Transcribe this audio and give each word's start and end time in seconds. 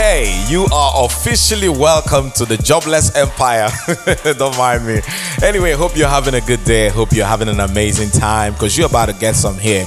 Okay, 0.00 0.46
you 0.48 0.66
are 0.72 1.04
officially 1.04 1.68
welcome 1.68 2.30
to 2.30 2.46
the 2.46 2.56
Jobless 2.56 3.14
Empire. 3.14 3.68
Don't 4.38 4.56
mind 4.56 4.86
me. 4.86 5.02
Anyway, 5.42 5.72
hope 5.72 5.94
you're 5.94 6.08
having 6.08 6.32
a 6.32 6.40
good 6.40 6.64
day. 6.64 6.88
Hope 6.88 7.12
you're 7.12 7.26
having 7.26 7.48
an 7.48 7.60
amazing 7.60 8.08
time 8.08 8.54
because 8.54 8.78
you're 8.78 8.86
about 8.86 9.10
to 9.10 9.12
get 9.12 9.36
some 9.36 9.58
here. 9.58 9.84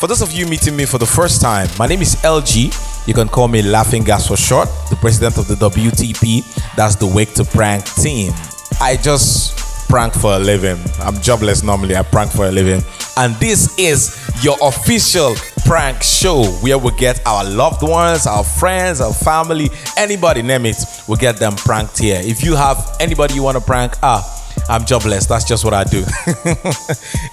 For 0.00 0.08
those 0.08 0.20
of 0.20 0.32
you 0.32 0.46
meeting 0.46 0.74
me 0.74 0.84
for 0.84 0.98
the 0.98 1.06
first 1.06 1.40
time, 1.40 1.68
my 1.78 1.86
name 1.86 2.02
is 2.02 2.16
LG. 2.24 3.06
You 3.06 3.14
can 3.14 3.28
call 3.28 3.46
me 3.46 3.62
Laughing 3.62 4.02
Gas 4.02 4.26
for 4.26 4.36
short, 4.36 4.68
the 4.90 4.96
president 4.96 5.38
of 5.38 5.46
the 5.46 5.54
WTP. 5.54 6.74
That's 6.74 6.96
the 6.96 7.06
Wake 7.06 7.32
to 7.34 7.44
Prank 7.44 7.84
team. 7.94 8.32
I 8.80 8.96
just 8.96 9.86
prank 9.88 10.12
for 10.12 10.32
a 10.34 10.40
living. 10.40 10.78
I'm 10.98 11.20
jobless 11.20 11.62
normally, 11.62 11.94
I 11.94 12.02
prank 12.02 12.32
for 12.32 12.46
a 12.46 12.50
living. 12.50 12.82
And 13.16 13.36
this 13.36 13.78
is 13.78 14.18
your 14.42 14.56
official 14.60 15.36
prank 15.64 16.02
show 16.02 16.44
where 16.60 16.78
we 16.78 16.90
get 16.92 17.24
our 17.26 17.44
loved 17.44 17.82
ones, 17.82 18.26
our 18.26 18.44
friends, 18.44 19.00
our 19.00 19.12
family, 19.12 19.70
anybody, 19.96 20.42
name 20.42 20.66
it, 20.66 20.76
we 21.08 21.16
get 21.16 21.36
them 21.36 21.54
pranked 21.54 21.98
here. 21.98 22.20
If 22.22 22.44
you 22.44 22.54
have 22.54 22.96
anybody 23.00 23.34
you 23.34 23.42
want 23.42 23.56
to 23.56 23.62
prank, 23.62 23.94
ah, 24.02 24.22
I'm 24.68 24.84
jobless. 24.84 25.26
That's 25.26 25.44
just 25.44 25.64
what 25.64 25.74
I 25.74 25.84
do. 25.84 26.04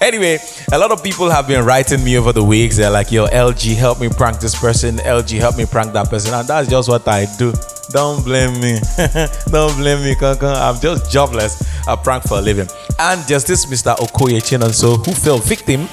anyway, 0.00 0.38
a 0.72 0.78
lot 0.78 0.90
of 0.90 1.02
people 1.02 1.30
have 1.30 1.46
been 1.46 1.64
writing 1.64 2.02
me 2.04 2.18
over 2.18 2.32
the 2.32 2.42
weeks. 2.42 2.76
They're 2.76 2.90
like, 2.90 3.12
yo, 3.12 3.26
LG, 3.26 3.76
help 3.76 4.00
me 4.00 4.08
prank 4.08 4.40
this 4.40 4.58
person. 4.58 4.96
LG, 4.96 5.38
help 5.38 5.56
me 5.56 5.66
prank 5.66 5.92
that 5.92 6.10
person. 6.10 6.34
And 6.34 6.46
that's 6.46 6.68
just 6.68 6.88
what 6.88 7.06
I 7.06 7.26
do. 7.38 7.52
Don't 7.90 8.24
blame 8.24 8.60
me. 8.60 8.78
Don't 9.50 9.74
blame 9.76 10.02
me. 10.02 10.14
I'm 10.20 10.80
just 10.80 11.10
jobless. 11.10 11.62
I 11.88 11.96
prank 11.96 12.24
for 12.24 12.38
a 12.38 12.40
living. 12.40 12.68
And 12.98 13.26
just 13.26 13.46
this 13.46 13.66
Mr. 13.66 13.96
Okoye 13.96 14.40
Chinonso 14.40 15.04
who 15.04 15.12
fell 15.12 15.38
victim. 15.38 15.88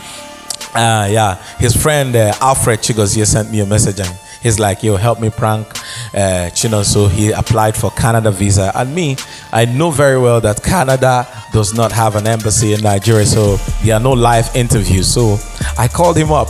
Uh, 0.77 1.08
yeah, 1.09 1.36
his 1.58 1.76
friend 1.76 2.16
uh, 2.16 2.31
Alfred 2.39 2.81
Chigozie 2.81 3.25
sent 3.25 3.50
me 3.52 3.61
a 3.61 3.66
message 3.66 4.00
and 4.00 4.09
he's 4.44 4.59
like, 4.59 4.84
yo, 4.84 4.95
help 4.95 5.19
me 5.19 5.31
prank 5.31 5.66
uh, 6.14 6.52
So 6.52 7.08
He 7.08 7.31
applied 7.31 7.75
for 7.75 7.89
Canada 7.89 8.30
visa. 8.30 8.72
And 8.75 8.94
me, 8.94 9.16
I 9.52 9.66
know 9.66 9.89
very 9.89 10.19
well 10.19 10.39
that 10.42 10.61
Canada 10.61 11.28
does 11.52 11.73
not 11.73 11.92
have 11.92 12.16
an 12.16 12.28
embassy 12.28 12.73
in 12.73 12.81
Nigeria, 12.81 13.25
so 13.25 13.56
there 13.84 13.95
are 13.95 14.00
no 14.00 14.11
live 14.11 14.56
interviews. 14.56 15.11
So 15.11 15.39
I 15.80 15.88
called 15.88 16.16
him 16.16 16.31
up. 16.31 16.50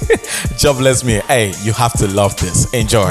Jobless 0.56 1.04
me. 1.04 1.20
Hey, 1.28 1.52
you 1.62 1.74
have 1.74 1.92
to 1.98 2.06
love 2.08 2.40
this. 2.40 2.72
Enjoy. 2.72 3.10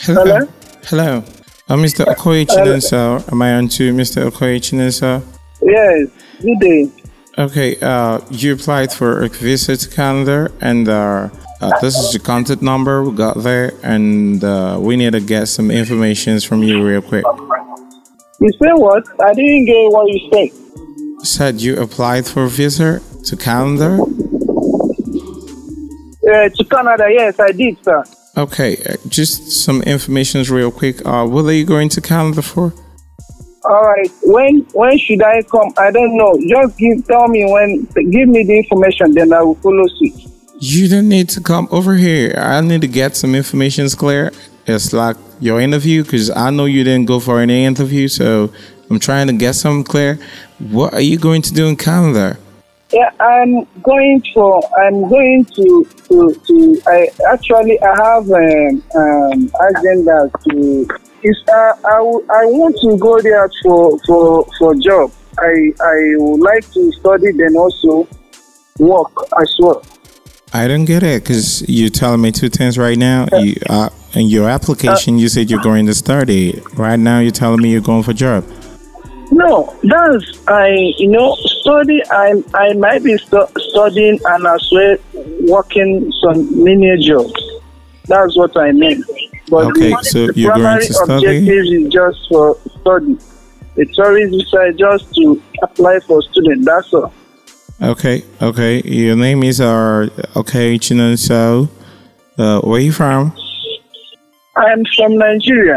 Hello. 0.00 0.48
Hello. 0.84 1.24
Uh, 1.68 1.76
Mr. 1.76 2.06
Okoye 2.06 2.46
Chinonso. 2.46 3.30
Am 3.30 3.42
I 3.42 3.52
on 3.54 3.68
to 3.68 3.92
Mr. 3.92 4.30
Okoye 4.30 4.56
Chinonso? 4.58 5.22
Yes. 5.62 6.08
Good 6.40 6.60
day. 6.60 6.90
Okay. 7.38 7.78
Uh, 7.80 8.20
you 8.30 8.54
applied 8.54 8.92
for 8.92 9.22
a 9.22 9.28
visa 9.28 9.76
to 9.76 9.88
Canada, 9.88 10.52
and 10.60 10.88
uh, 10.88 11.28
uh, 11.60 11.80
this 11.80 11.96
is 11.96 12.12
your 12.12 12.22
contact 12.22 12.62
number. 12.62 13.04
We 13.04 13.16
got 13.16 13.38
there, 13.42 13.72
and 13.82 14.42
uh, 14.42 14.78
we 14.80 14.96
need 14.96 15.12
to 15.12 15.20
get 15.20 15.46
some 15.46 15.70
information 15.70 16.40
from 16.40 16.62
you 16.62 16.84
real 16.84 17.02
quick. 17.02 17.24
You 18.40 18.50
say 18.60 18.72
what? 18.72 19.04
I 19.20 19.34
didn't 19.34 19.66
get 19.66 19.92
what 19.92 20.08
you 20.08 20.20
said. 20.32 21.24
Said 21.24 21.60
you 21.60 21.76
applied 21.76 22.26
for 22.26 22.44
a 22.44 22.48
visa 22.48 23.00
to 23.26 23.36
Canada. 23.36 24.02
Uh, 26.24 26.48
to 26.48 26.64
Canada, 26.68 27.06
yes, 27.10 27.38
I 27.38 27.52
did, 27.52 27.76
sir. 27.84 28.04
Okay, 28.36 28.76
uh, 28.88 28.96
just 29.08 29.64
some 29.64 29.82
information 29.82 30.42
real 30.44 30.72
quick. 30.72 31.04
Uh, 31.06 31.26
what 31.26 31.44
are 31.44 31.52
you 31.52 31.64
going 31.64 31.88
to 31.90 32.00
Canada 32.00 32.42
for? 32.42 32.72
All 33.64 33.82
right. 33.82 34.10
When 34.24 34.60
when 34.72 34.98
should 34.98 35.22
I 35.22 35.42
come? 35.42 35.72
I 35.76 35.90
don't 35.90 36.16
know. 36.16 36.38
Just 36.48 36.76
give 36.78 37.06
tell 37.06 37.28
me 37.28 37.50
when. 37.50 37.84
Give 38.10 38.28
me 38.28 38.44
the 38.44 38.58
information, 38.58 39.14
then 39.14 39.32
I 39.32 39.42
will 39.42 39.54
follow 39.56 39.86
suit. 39.98 40.14
You 40.58 40.88
don't 40.88 41.08
need 41.08 41.28
to 41.30 41.40
come 41.40 41.68
over 41.70 41.94
here. 41.94 42.34
I 42.36 42.60
need 42.60 42.80
to 42.80 42.88
get 42.88 43.16
some 43.16 43.34
information 43.34 43.88
clear. 43.90 44.32
It's 44.66 44.92
like 44.92 45.16
your 45.40 45.60
interview 45.60 46.02
because 46.04 46.30
I 46.30 46.50
know 46.50 46.66
you 46.66 46.84
didn't 46.84 47.06
go 47.06 47.20
for 47.20 47.40
any 47.40 47.64
interview, 47.64 48.08
so 48.08 48.52
I'm 48.90 48.98
trying 48.98 49.26
to 49.28 49.32
get 49.32 49.54
some 49.54 49.84
clear. 49.84 50.18
What 50.58 50.94
are 50.94 51.00
you 51.00 51.18
going 51.18 51.42
to 51.42 51.52
do 51.52 51.66
in 51.66 51.76
Canada? 51.76 52.38
Yeah, 52.92 53.10
I'm 53.20 53.66
going 53.82 54.22
for. 54.34 54.60
I'm 54.78 55.08
going 55.08 55.44
to 55.56 55.84
to 56.08 56.34
to. 56.46 56.82
I 56.86 57.08
actually 57.32 57.80
I 57.80 57.94
have 58.04 58.30
um, 58.30 58.82
um 58.96 59.50
agenda 59.68 60.30
to. 60.48 60.88
Is 61.22 61.40
uh, 61.48 61.52
I 61.84 61.98
I 62.40 62.44
want 62.46 62.76
to 62.82 62.98
go 62.98 63.20
there 63.20 63.48
for 63.62 63.98
for 64.06 64.46
for 64.58 64.74
job. 64.74 65.12
I 65.38 65.72
I 65.80 66.14
would 66.16 66.40
like 66.40 66.68
to 66.72 66.92
study 66.92 67.32
then 67.32 67.56
also 67.56 68.08
work 68.78 69.12
as 69.40 69.54
well. 69.58 69.84
I 70.52 70.68
don't 70.68 70.84
get 70.84 71.02
it 71.02 71.22
because 71.22 71.66
you're 71.68 71.88
telling 71.88 72.20
me 72.20 72.30
two 72.30 72.50
things 72.50 72.76
right 72.76 72.98
now. 72.98 73.26
You, 73.32 73.54
uh, 73.70 73.88
in 74.12 74.26
your 74.26 74.50
application, 74.50 75.18
you 75.18 75.28
said 75.28 75.50
you're 75.50 75.62
going 75.62 75.86
to 75.86 75.94
study. 75.94 76.60
Right 76.74 76.98
now, 76.98 77.20
you're 77.20 77.32
telling 77.32 77.62
me 77.62 77.70
you're 77.70 77.80
going 77.80 78.02
for 78.02 78.12
job. 78.12 78.44
No, 79.30 79.74
that's 79.82 80.46
I. 80.48 80.92
You 80.98 81.08
know, 81.08 81.34
study. 81.60 82.02
I 82.10 82.42
I 82.52 82.74
might 82.74 83.02
be 83.02 83.16
stu- 83.16 83.46
studying 83.70 84.20
and 84.26 84.46
as 84.46 84.68
well 84.70 84.96
working 85.40 86.12
some 86.22 86.62
mini 86.62 86.98
jobs. 86.98 87.32
That's 88.06 88.36
what 88.36 88.54
I 88.56 88.72
mean. 88.72 89.02
But 89.52 89.66
Okay, 89.66 89.92
so 90.00 90.28
the 90.28 90.32
you're 90.34 90.54
going 90.54 90.62
primary 90.64 90.86
to 90.86 90.94
study? 90.94 91.26
objective 91.26 91.64
is 91.76 91.92
just 91.92 92.18
for 92.30 92.56
study. 92.80 93.18
The 93.76 93.84
tourist 93.94 94.30
visa 94.32 94.60
is 94.70 94.76
just 94.76 95.14
to 95.16 95.42
apply 95.62 96.00
for 96.06 96.22
student. 96.22 96.64
That's 96.64 96.94
all. 96.94 97.12
Okay, 97.82 98.24
okay. 98.40 98.80
Your 98.82 99.14
name 99.14 99.42
is 99.42 99.60
uh, 99.60 100.08
okay, 100.36 100.78
Chinonso. 100.78 101.68
Uh, 102.38 102.60
where 102.62 102.76
are 102.76 102.80
you 102.80 102.92
from? 102.92 103.36
I'm 104.56 104.82
from 104.96 105.18
Nigeria. 105.18 105.76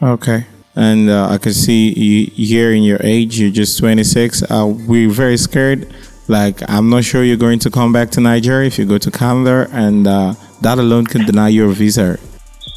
Okay. 0.00 0.46
And 0.74 1.10
uh, 1.10 1.28
I 1.28 1.36
can 1.36 1.52
see 1.52 1.92
you 1.92 2.30
here 2.32 2.72
in 2.72 2.82
your 2.82 3.00
age, 3.02 3.38
you're 3.38 3.50
just 3.50 3.78
26. 3.78 4.42
Uh, 4.50 4.66
we're 4.88 5.10
very 5.10 5.36
scared. 5.36 5.92
Like, 6.28 6.60
I'm 6.70 6.88
not 6.88 7.04
sure 7.04 7.22
you're 7.22 7.36
going 7.36 7.58
to 7.60 7.70
come 7.70 7.92
back 7.92 8.10
to 8.12 8.20
Nigeria 8.20 8.66
if 8.66 8.78
you 8.78 8.86
go 8.86 8.98
to 8.98 9.10
Canada, 9.10 9.68
and 9.72 10.06
uh, 10.06 10.34
that 10.62 10.78
alone 10.78 11.06
can 11.06 11.24
deny 11.24 11.48
your 11.48 11.68
visa. 11.68 12.18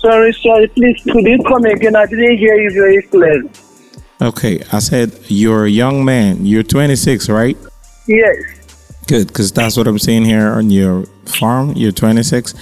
Sorry, 0.01 0.31
sorry. 0.33 0.67
Please, 0.69 1.01
could 1.03 1.25
you 1.25 1.43
come 1.43 1.65
again? 1.65 1.95
I 1.95 2.05
didn't 2.05 2.37
hear 2.37 2.55
you 2.55 2.71
very 2.71 3.01
clearly. 3.03 3.49
Okay, 4.21 4.61
I 4.71 4.79
said 4.79 5.17
you're 5.27 5.65
a 5.65 5.69
young 5.69 6.05
man. 6.05 6.45
You're 6.45 6.63
26, 6.63 7.29
right? 7.29 7.57
Yes. 8.07 8.35
Good, 9.07 9.27
because 9.27 9.51
that's 9.51 9.75
what 9.75 9.87
I'm 9.87 9.99
seeing 9.99 10.23
here 10.23 10.49
on 10.53 10.69
your 10.69 11.05
farm. 11.25 11.73
You're 11.75 11.91
26, 11.91 12.53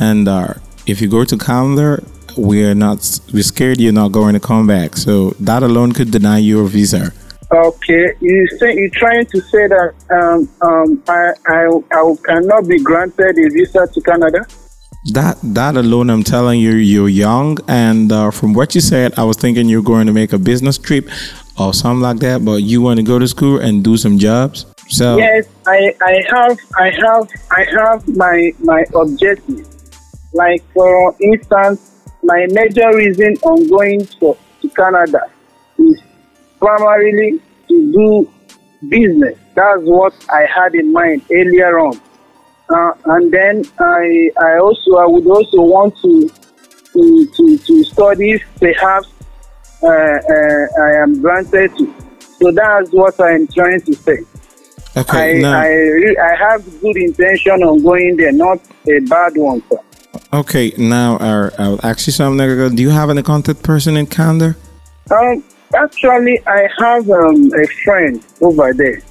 and 0.00 0.28
uh, 0.28 0.54
if 0.86 1.00
you 1.00 1.08
go 1.08 1.24
to 1.24 1.36
Canada, 1.36 2.04
we're 2.36 2.74
not 2.74 3.20
we're 3.32 3.42
scared 3.42 3.80
you're 3.80 3.92
not 3.92 4.12
going 4.12 4.34
to 4.34 4.40
come 4.40 4.66
back. 4.66 4.96
So 4.96 5.30
that 5.40 5.62
alone 5.62 5.92
could 5.92 6.10
deny 6.10 6.38
your 6.38 6.66
visa. 6.66 7.12
Okay, 7.52 8.14
you 8.20 8.46
say 8.58 8.74
you're 8.74 8.90
trying 8.90 9.26
to 9.26 9.40
say 9.40 9.66
that 9.68 9.94
um, 10.10 10.48
um, 10.62 11.02
I, 11.08 11.32
I 11.46 11.80
I 11.92 12.16
cannot 12.24 12.68
be 12.68 12.80
granted 12.82 13.38
a 13.38 13.50
visa 13.50 13.86
to 13.92 14.00
Canada. 14.00 14.46
That 15.12 15.38
that 15.42 15.76
alone, 15.76 16.08
I'm 16.08 16.22
telling 16.22 16.60
you, 16.60 16.72
you're 16.72 17.10
young, 17.10 17.58
and 17.68 18.10
uh, 18.10 18.30
from 18.30 18.54
what 18.54 18.74
you 18.74 18.80
said, 18.80 19.12
I 19.18 19.24
was 19.24 19.36
thinking 19.36 19.68
you're 19.68 19.82
going 19.82 20.06
to 20.06 20.14
make 20.14 20.32
a 20.32 20.38
business 20.38 20.78
trip 20.78 21.10
or 21.58 21.74
something 21.74 22.00
like 22.00 22.20
that. 22.20 22.42
But 22.42 22.62
you 22.62 22.80
want 22.80 22.96
to 23.00 23.02
go 23.02 23.18
to 23.18 23.28
school 23.28 23.58
and 23.58 23.84
do 23.84 23.98
some 23.98 24.18
jobs. 24.18 24.64
So 24.88 25.18
Yes, 25.18 25.46
I, 25.66 25.94
I 26.00 26.24
have 26.30 26.58
I 26.78 26.90
have 26.90 27.28
I 27.50 27.64
have 27.64 28.16
my 28.16 28.52
my 28.60 28.84
objective. 28.94 29.68
Like 30.32 30.64
for 30.72 31.14
instance, 31.20 32.08
my 32.22 32.46
major 32.50 32.90
reason 32.96 33.36
on 33.42 33.68
going 33.68 34.06
to, 34.06 34.36
to 34.62 34.68
Canada 34.70 35.20
is 35.78 36.00
primarily 36.58 37.42
to 37.68 37.92
do 37.92 38.32
business. 38.88 39.38
That's 39.54 39.82
what 39.82 40.14
I 40.32 40.46
had 40.46 40.74
in 40.74 40.92
mind 40.92 41.22
earlier 41.30 41.78
on. 41.78 42.00
Uh, 42.70 42.92
and 43.06 43.32
then 43.32 43.64
I 43.78 44.30
I 44.40 44.58
also 44.58 44.96
I 44.96 45.06
would 45.06 45.26
also 45.26 45.60
want 45.60 45.96
to 46.02 46.30
to 46.92 47.26
to, 47.36 47.58
to 47.58 47.84
study 47.84 48.32
if 48.32 48.42
perhaps 48.58 49.08
uh, 49.82 49.88
uh, 49.88 50.84
I 50.86 50.90
am 51.02 51.20
granted 51.20 51.76
to. 51.76 51.94
So 52.40 52.50
that's 52.52 52.90
what 52.90 53.20
I'm 53.20 53.46
trying 53.48 53.80
to 53.82 53.94
say. 53.94 54.18
okay, 54.96 55.38
I, 55.38 55.42
now 55.42 55.60
I, 55.60 55.68
re- 55.68 56.16
I 56.16 56.34
have 56.36 56.80
good 56.80 56.96
intention 56.96 57.62
on 57.62 57.82
going 57.82 58.16
there, 58.16 58.32
not 58.32 58.58
a 58.88 59.00
bad 59.00 59.36
one, 59.36 59.62
sir. 59.68 59.78
okay, 60.32 60.72
now 60.78 61.16
uh, 61.18 61.50
I'll 61.58 61.80
ask 61.84 62.06
you 62.06 62.12
something. 62.12 62.74
Do 62.74 62.82
you 62.82 62.90
have 62.90 63.10
any 63.10 63.22
contact 63.22 63.62
person 63.62 63.96
in 63.96 64.06
Canada? 64.06 64.56
Um, 65.10 65.44
actually, 65.74 66.40
I 66.46 66.68
have 66.78 67.08
um, 67.10 67.52
a 67.52 67.66
friend 67.84 68.24
over 68.40 68.72
there. 68.72 69.02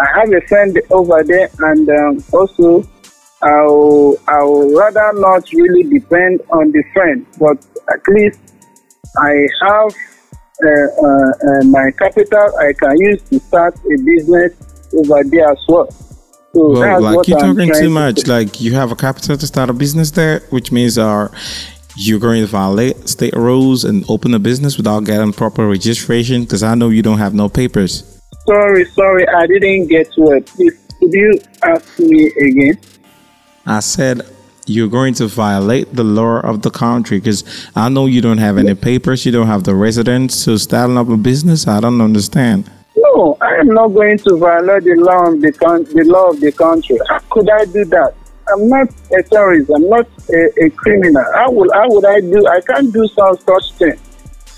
I 0.00 0.20
have 0.20 0.32
a 0.32 0.40
friend 0.48 0.80
over 0.90 1.22
there, 1.22 1.50
and 1.58 1.88
um, 1.88 2.24
also, 2.32 2.88
I'll, 3.42 4.16
I'll 4.28 4.70
rather 4.74 5.12
not 5.20 5.52
really 5.52 5.82
depend 5.82 6.40
on 6.50 6.72
the 6.72 6.82
friend, 6.94 7.26
but 7.38 7.58
at 7.92 8.00
least 8.08 8.38
I 9.18 9.46
have 9.62 9.94
uh, 10.62 10.68
uh, 10.68 11.32
uh, 11.48 11.64
my 11.64 11.90
capital 11.98 12.52
I 12.58 12.72
can 12.74 12.98
use 12.98 13.22
to 13.30 13.40
start 13.40 13.74
a 13.76 14.02
business 14.02 14.52
over 14.94 15.24
there 15.24 15.50
as 15.50 15.58
well. 15.68 15.90
So 16.52 16.70
Well, 16.70 17.00
like 17.00 17.28
you're 17.28 17.38
I'm 17.38 17.56
talking 17.56 17.72
too 17.72 17.90
much. 17.90 18.20
say. 18.20 18.30
Like 18.30 18.60
you 18.60 18.74
have 18.74 18.92
a 18.92 18.96
capital 18.96 19.36
to 19.36 19.46
start 19.46 19.70
a 19.70 19.72
business 19.72 20.10
there, 20.10 20.40
which 20.50 20.70
means 20.72 20.98
uh, 20.98 21.28
you're 21.96 22.18
going 22.18 22.42
to 22.42 22.46
violate 22.46 23.08
state 23.08 23.34
rules 23.34 23.84
and 23.84 24.04
open 24.08 24.34
a 24.34 24.38
business 24.38 24.76
without 24.76 25.04
getting 25.04 25.32
proper 25.32 25.66
registration. 25.66 26.42
Because 26.42 26.62
I 26.62 26.74
know 26.74 26.88
you 26.88 27.02
don't 27.02 27.18
have 27.18 27.34
no 27.34 27.48
papers. 27.48 28.19
Sorry, 28.50 28.84
sorry, 28.86 29.28
I 29.28 29.46
didn't 29.46 29.86
get 29.86 30.10
to 30.14 30.32
it. 30.32 30.46
Please, 30.46 30.76
could 30.98 31.12
you 31.12 31.40
ask 31.62 32.00
me 32.00 32.32
again? 32.32 32.80
I 33.64 33.78
said 33.78 34.22
you're 34.66 34.88
going 34.88 35.14
to 35.14 35.28
violate 35.28 35.94
the 35.94 36.02
law 36.02 36.40
of 36.40 36.62
the 36.62 36.70
country 36.72 37.20
because 37.20 37.44
I 37.76 37.88
know 37.88 38.06
you 38.06 38.20
don't 38.20 38.38
have 38.38 38.58
any 38.58 38.74
papers. 38.74 39.24
You 39.24 39.30
don't 39.30 39.46
have 39.46 39.62
the 39.62 39.76
residence 39.76 40.44
to 40.46 40.58
start 40.58 40.90
up 40.90 41.08
a 41.08 41.16
business. 41.16 41.68
I 41.68 41.78
don't 41.78 42.00
understand. 42.00 42.68
No, 42.96 43.38
I 43.40 43.54
am 43.60 43.68
not 43.68 43.88
going 43.94 44.18
to 44.18 44.36
violate 44.36 44.82
the 44.82 44.96
law 44.96 45.30
of 45.30 45.40
the 45.40 45.52
con- 45.52 45.84
the 45.84 46.02
law 46.06 46.30
of 46.30 46.40
the 46.40 46.50
country. 46.50 46.98
How 47.08 47.20
could 47.30 47.48
I 47.48 47.66
do 47.66 47.84
that? 47.84 48.14
I'm 48.52 48.68
not 48.68 48.88
a 49.16 49.22
terrorist. 49.22 49.70
I'm 49.72 49.88
not 49.88 50.08
a, 50.28 50.64
a 50.64 50.70
criminal. 50.70 51.24
How 51.36 51.52
would 51.52 51.70
how 51.72 51.88
would 51.88 52.04
I 52.04 52.18
do? 52.18 52.44
I 52.48 52.60
can't 52.62 52.92
do 52.92 53.06
some 53.14 53.36
such 53.36 53.74
thing. 53.74 53.96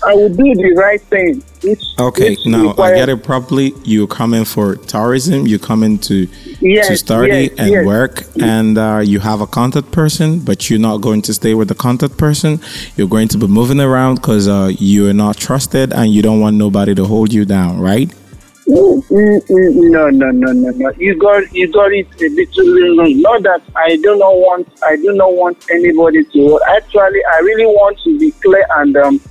I 0.05 0.13
will 0.13 0.29
do 0.29 0.55
the 0.55 0.73
right 0.75 1.01
thing. 1.01 1.43
Okay, 1.99 2.35
now 2.45 2.75
I 2.77 2.93
get 2.93 3.07
it 3.07 3.23
properly. 3.23 3.73
You're 3.83 4.07
coming 4.07 4.43
for 4.43 4.75
tourism. 4.75 5.47
You're 5.47 5.59
coming 5.59 5.97
to 5.99 6.27
to 6.27 6.97
study 6.97 7.29
yes, 7.29 7.51
and 7.57 7.71
yes. 7.71 7.85
work, 7.85 8.23
and 8.41 8.77
uh, 8.77 9.01
you 9.03 9.19
have 9.19 9.39
a 9.39 9.47
contact 9.47 9.91
person, 9.91 10.39
but 10.39 10.69
you're 10.69 10.79
not 10.79 10.97
going 10.97 11.21
to 11.23 11.33
stay 11.33 11.53
with 11.53 11.69
the 11.69 11.75
contact 11.75 12.17
person. 12.17 12.59
You're 12.97 13.07
going 13.07 13.29
to 13.29 13.37
be 13.37 13.47
moving 13.47 13.79
around 13.79 14.15
because 14.15 14.47
uh, 14.47 14.71
you 14.77 15.09
are 15.09 15.13
not 15.13 15.37
trusted, 15.37 15.93
and 15.93 16.13
you 16.13 16.21
don't 16.21 16.41
want 16.41 16.57
nobody 16.57 16.93
to 16.95 17.05
hold 17.05 17.31
you 17.31 17.45
down, 17.45 17.79
right? 17.79 18.13
No, 18.65 19.03
no, 19.09 20.09
no, 20.09 20.31
no, 20.31 20.51
no. 20.51 20.91
You 20.97 21.15
got 21.15 21.53
you 21.53 21.71
got 21.71 21.91
it 21.91 22.07
a 22.19 22.61
little 22.61 22.97
wrong. 22.97 23.21
Not 23.21 23.43
that 23.43 23.61
I 23.75 23.97
do 23.97 24.15
not 24.17 24.35
want 24.35 24.67
I 24.85 24.95
do 24.95 25.13
not 25.13 25.33
want 25.33 25.65
anybody 25.69 26.23
to. 26.23 26.61
Actually, 26.75 27.23
I 27.25 27.39
really 27.39 27.65
want 27.65 27.99
to 28.05 28.17
be 28.19 28.31
clear 28.31 28.65
and 28.77 28.95
um 28.97 29.21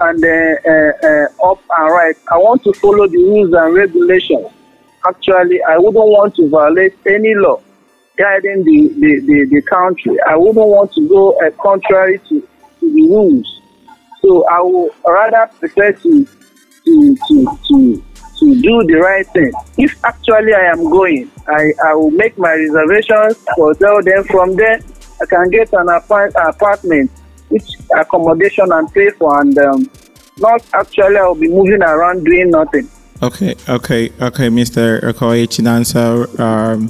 and 0.00 0.24
uh, 0.24 0.28
uh, 0.28 0.92
uh, 1.02 1.50
up 1.52 1.60
and 1.78 1.92
right. 1.92 2.16
I 2.30 2.38
want 2.38 2.64
to 2.64 2.72
follow 2.74 3.06
the 3.06 3.18
rules 3.18 3.52
and 3.52 3.74
regulations. 3.74 4.46
Actually, 5.06 5.62
I 5.62 5.78
wouldn't 5.78 5.94
want 5.94 6.34
to 6.36 6.48
violate 6.48 6.94
any 7.06 7.34
law 7.34 7.60
guiding 8.16 8.64
the, 8.64 8.88
the, 9.00 9.20
the, 9.20 9.46
the 9.50 9.62
country. 9.62 10.16
I 10.28 10.36
wouldn't 10.36 10.56
want 10.56 10.92
to 10.92 11.08
go 11.08 11.32
uh, 11.40 11.50
contrary 11.62 12.18
to, 12.28 12.40
to 12.80 12.94
the 12.94 13.02
rules. 13.08 13.60
So 14.20 14.46
I 14.48 14.60
will 14.60 14.90
rather 15.06 15.50
prefer 15.58 15.92
to 15.92 16.26
to 16.84 17.16
to 17.28 17.58
to 17.68 18.04
to 18.38 18.60
do 18.60 18.82
the 18.84 18.98
right 19.02 19.26
thing. 19.28 19.52
If 19.78 20.02
actually 20.04 20.52
I 20.54 20.70
am 20.72 20.90
going, 20.90 21.30
I, 21.48 21.72
I 21.84 21.94
will 21.94 22.10
make 22.10 22.36
my 22.38 22.52
reservations, 22.52 23.42
hotel. 23.50 24.02
Then 24.02 24.24
from 24.24 24.56
there, 24.56 24.80
I 25.20 25.26
can 25.26 25.50
get 25.50 25.72
an 25.72 25.88
apart- 25.88 26.34
apartment, 26.36 27.10
which 27.50 27.68
accommodation 27.98 28.70
and 28.72 28.92
pay 28.94 29.10
for, 29.10 29.40
and 29.40 29.56
um, 29.58 29.90
not 30.38 30.62
actually 30.72 31.16
I 31.16 31.26
will 31.26 31.34
be 31.34 31.48
moving 31.48 31.82
around 31.82 32.24
doing 32.24 32.50
nothing. 32.50 32.88
Okay, 33.22 33.54
okay, 33.68 34.10
okay, 34.20 34.48
Mr. 34.48 35.02
Okoye 35.02 35.46
Chinansa. 35.46 36.26
Um, 36.40 36.88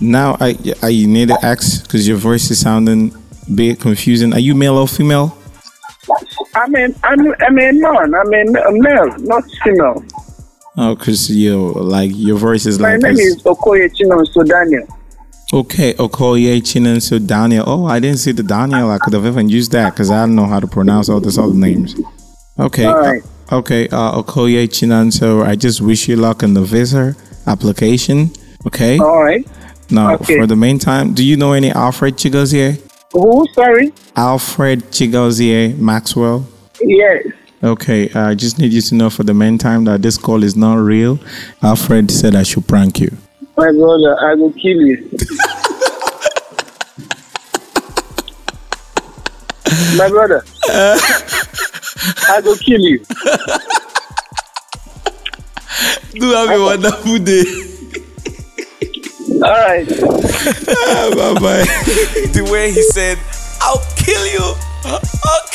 now 0.00 0.36
I 0.40 0.58
I 0.82 0.90
need 0.90 1.28
to 1.28 1.38
ask 1.44 1.84
because 1.84 2.08
your 2.08 2.16
voice 2.16 2.50
is 2.50 2.60
sounding 2.60 3.14
a 3.48 3.50
bit 3.52 3.78
confusing. 3.80 4.32
Are 4.32 4.40
you 4.40 4.54
male 4.54 4.76
or 4.76 4.88
female? 4.88 5.38
I 6.54 6.68
mean, 6.68 6.94
I'm, 7.04 7.20
I'm 7.20 7.58
a 7.58 7.72
man. 7.80 7.84
I'm 7.84 8.34
a 8.34 8.72
male, 8.72 9.18
not 9.18 9.44
female. 9.62 10.04
Oh, 10.76 10.94
because 10.96 11.30
you 11.30 11.72
like 11.74 12.10
your 12.14 12.36
voice 12.38 12.66
is 12.66 12.78
My 12.80 12.94
like 12.94 13.02
name 13.02 13.14
this. 13.14 13.36
is 13.36 13.42
Okoye 13.44 13.88
Chinonso 13.94 14.44
Daniel. 14.46 14.86
Okay, 15.52 15.92
Okoye 15.94 16.62
Chinanso 16.62 17.24
Daniel. 17.26 17.64
Oh, 17.66 17.84
I 17.84 18.00
didn't 18.00 18.18
see 18.20 18.32
the 18.32 18.42
Daniel. 18.42 18.90
I 18.90 18.96
could 18.96 19.12
have 19.12 19.26
even 19.26 19.50
used 19.50 19.72
that 19.72 19.90
because 19.90 20.10
I 20.10 20.20
don't 20.20 20.34
know 20.34 20.46
how 20.46 20.60
to 20.60 20.66
pronounce 20.66 21.10
all 21.10 21.20
these 21.20 21.38
other 21.38 21.52
names. 21.52 21.94
Okay, 22.58 22.86
All 22.86 22.98
right. 22.98 23.22
uh, 23.50 23.58
okay, 23.58 23.86
uh, 23.88 24.22
Okoye 24.22 24.66
Chinanso. 24.66 25.44
I 25.44 25.56
just 25.56 25.82
wish 25.82 26.08
you 26.08 26.16
luck 26.16 26.42
in 26.42 26.54
the 26.54 26.62
visa 26.62 27.14
application. 27.46 28.30
Okay. 28.66 28.98
All 28.98 29.22
right. 29.22 29.46
Now, 29.90 30.14
okay. 30.14 30.38
for 30.38 30.46
the 30.46 30.56
meantime, 30.56 31.12
do 31.12 31.24
you 31.24 31.36
know 31.36 31.52
any 31.52 31.70
Alfred 31.70 32.16
Chigozie? 32.16 32.80
Who? 33.12 33.46
Sorry. 33.52 33.92
Alfred 34.16 34.84
Chigozie 34.84 35.76
Maxwell. 35.76 36.46
Yes. 36.80 37.26
Okay, 37.62 38.10
I 38.14 38.34
just 38.34 38.58
need 38.58 38.72
you 38.72 38.80
to 38.80 38.94
know 38.94 39.10
for 39.10 39.22
the 39.22 39.34
meantime 39.34 39.84
that 39.84 40.02
this 40.02 40.16
call 40.16 40.42
is 40.42 40.56
not 40.56 40.76
real. 40.76 41.20
Alfred 41.62 42.10
said 42.10 42.34
I 42.34 42.42
should 42.42 42.66
prank 42.66 43.00
you. 43.00 43.16
My 43.56 43.70
brother, 43.70 44.16
I 44.20 44.34
will 44.34 44.52
kill 44.52 44.80
you. 44.80 45.10
My 49.96 50.08
brother, 50.08 50.44
I 50.68 52.40
will 52.44 52.56
kill 52.56 52.80
you. 52.80 52.98
Do 56.14 56.30
have 56.32 56.50
a 56.50 56.60
wonderful 56.62 57.18
day. 57.18 57.44
All 59.34 59.50
right. 59.50 59.88
Ah, 60.68 61.10
bye 61.14 61.34
bye. 61.40 61.64
the 62.32 62.48
way 62.50 62.72
he 62.72 62.82
said, 62.82 63.18
I'll 63.60 63.82
kill 63.96 64.26
you. 64.26 64.54
I'll 64.84 65.00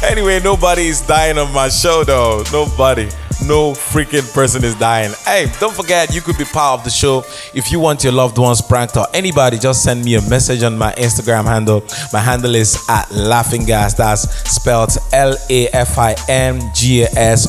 kill-" 0.00 0.08
anyway, 0.10 0.40
nobody 0.40 0.86
is 0.88 1.00
dying 1.06 1.38
on 1.38 1.52
my 1.52 1.68
show 1.68 2.04
though. 2.04 2.44
Nobody. 2.52 3.08
No 3.46 3.72
freaking 3.72 4.32
person 4.32 4.64
is 4.64 4.74
dying. 4.74 5.12
Hey, 5.24 5.52
don't 5.60 5.74
forget 5.74 6.14
you 6.14 6.22
could 6.22 6.38
be 6.38 6.44
part 6.44 6.78
of 6.78 6.84
the 6.84 6.90
show. 6.90 7.24
If 7.52 7.70
you 7.70 7.78
want 7.78 8.02
your 8.02 8.14
loved 8.14 8.38
ones 8.38 8.62
pranked 8.62 8.96
or 8.96 9.06
anybody, 9.12 9.58
just 9.58 9.82
send 9.82 10.02
me 10.02 10.14
a 10.14 10.22
message 10.22 10.62
on 10.62 10.78
my 10.78 10.92
Instagram 10.94 11.44
handle. 11.44 11.84
My 12.12 12.20
handle 12.20 12.54
is 12.54 12.82
at 12.88 13.10
laughing 13.10 13.66
gas. 13.66 13.92
That's 13.94 14.22
spelled 14.50 14.96
L-A-F-I-N-G-A-S 15.12 15.66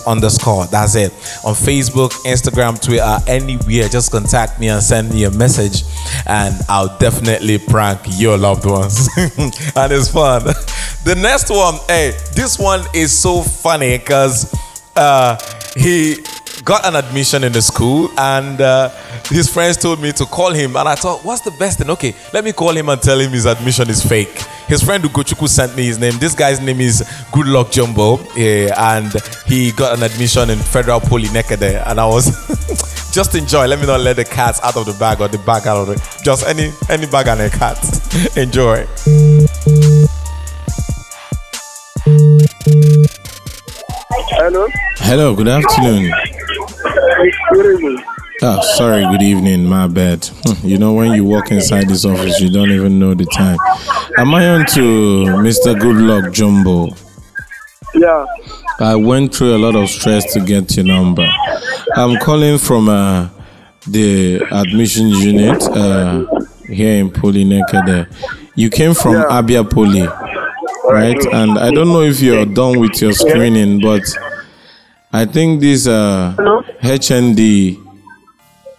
underscore. 0.05 0.65
That's 0.65 0.95
it. 0.95 1.13
On 1.45 1.53
Facebook, 1.53 2.11
Instagram, 2.25 2.81
Twitter, 2.81 3.17
anywhere, 3.27 3.87
just 3.87 4.11
contact 4.11 4.59
me 4.59 4.67
and 4.67 4.83
send 4.83 5.11
me 5.11 5.23
a 5.23 5.31
message 5.31 5.83
and 6.25 6.55
I'll 6.67 6.97
definitely 6.97 7.57
prank 7.57 8.01
your 8.17 8.37
loved 8.37 8.65
ones. 8.65 9.07
and 9.17 9.91
it's 9.91 10.11
fun. 10.11 10.41
The 11.05 11.13
next 11.13 11.51
one, 11.51 11.75
hey, 11.87 12.17
this 12.33 12.57
one 12.57 12.83
is 12.95 13.15
so 13.15 13.43
funny 13.43 13.99
because 13.99 14.51
uh, 14.95 15.37
he 15.75 16.17
got 16.63 16.85
an 16.85 16.95
admission 16.95 17.43
in 17.43 17.51
the 17.51 17.61
school 17.61 18.09
and 18.17 18.59
uh, 18.61 18.89
his 19.29 19.49
friends 19.51 19.77
told 19.77 20.01
me 20.01 20.11
to 20.11 20.25
call 20.25 20.51
him 20.51 20.75
and 20.75 20.87
I 20.87 20.95
thought 20.95 21.23
what's 21.23 21.41
the 21.41 21.51
best 21.51 21.77
thing? 21.79 21.89
Okay 21.91 22.15
let 22.33 22.43
me 22.43 22.53
call 22.53 22.75
him 22.75 22.89
and 22.89 23.01
tell 23.01 23.19
him 23.19 23.31
his 23.31 23.45
admission 23.45 23.89
is 23.89 24.03
fake. 24.03 24.41
His 24.67 24.81
friend 24.81 25.03
Ugochukwu 25.03 25.47
sent 25.47 25.75
me 25.75 25.85
his 25.85 25.99
name. 25.99 26.13
This 26.17 26.33
guy's 26.33 26.59
name 26.59 26.81
is 26.81 27.01
Goodluck 27.31 27.71
Jumbo 27.71 28.17
eh, 28.35 28.71
and 28.75 29.13
he 29.45 29.71
got 29.73 29.97
an 29.97 30.03
admission 30.03 30.49
in 30.49 30.57
Federal 30.57 30.99
Poly 30.99 31.27
and 31.27 31.99
I 31.99 32.05
was 32.07 33.11
just 33.13 33.35
enjoy 33.35 33.67
let 33.67 33.79
me 33.79 33.85
not 33.85 33.99
let 33.99 34.15
the 34.15 34.25
cats 34.25 34.59
out 34.63 34.75
of 34.75 34.85
the 34.85 34.93
bag 34.93 35.21
or 35.21 35.27
the 35.27 35.37
bag 35.39 35.67
out 35.67 35.81
of 35.81 35.87
the 35.87 36.19
just 36.23 36.47
any 36.47 36.71
any 36.89 37.05
bag 37.05 37.27
and 37.27 37.41
a 37.41 37.49
cat. 37.49 37.77
Enjoy 38.37 38.87
Hello. 45.07 45.35
Good 45.35 45.47
afternoon. 45.47 46.11
Evening. 47.55 48.03
Oh, 48.41 48.61
sorry, 48.77 49.03
good 49.05 49.21
evening. 49.21 49.65
My 49.65 49.87
bad. 49.87 50.25
Hmm, 50.43 50.67
You 50.67 50.77
know, 50.77 50.93
when 50.93 51.13
you 51.13 51.23
walk 51.25 51.51
inside 51.51 51.87
this 51.87 52.05
office, 52.05 52.39
you 52.39 52.49
don't 52.51 52.71
even 52.71 52.99
know 52.99 53.13
the 53.13 53.25
time. 53.25 53.57
Am 54.17 54.33
I 54.35 54.47
on 54.49 54.65
to 54.67 54.81
Mr. 55.41 55.75
Goodluck 55.79 56.33
Jumbo? 56.33 56.89
Yeah. 57.95 58.25
I 58.79 58.95
went 58.95 59.33
through 59.33 59.55
a 59.55 59.59
lot 59.59 59.75
of 59.75 59.89
stress 59.89 60.31
to 60.33 60.39
get 60.41 60.75
your 60.75 60.85
number. 60.85 61.25
I'm 61.95 62.17
calling 62.19 62.57
from 62.57 62.89
uh, 62.89 63.29
the 63.87 64.41
admissions 64.51 65.23
unit 65.23 65.63
uh, 65.63 66.25
here 66.67 66.99
in 66.99 67.09
Poly 67.11 67.45
Nekede. 67.45 68.07
You 68.55 68.69
came 68.69 68.93
from 68.93 69.13
Yeah. 69.13 69.23
Abia 69.29 69.69
Poly, 69.69 70.07
right? 70.91 71.25
And 71.33 71.57
I 71.57 71.71
don't 71.71 71.87
know 71.89 72.01
if 72.01 72.19
you're 72.21 72.45
done 72.45 72.79
with 72.79 73.01
your 73.01 73.13
screening, 73.13 73.79
but 73.81 74.03
I 75.15 75.25
think 75.25 75.61
this 75.61 75.87
uh, 75.87 76.33
Hello? 76.35 76.61
HND 76.81 77.79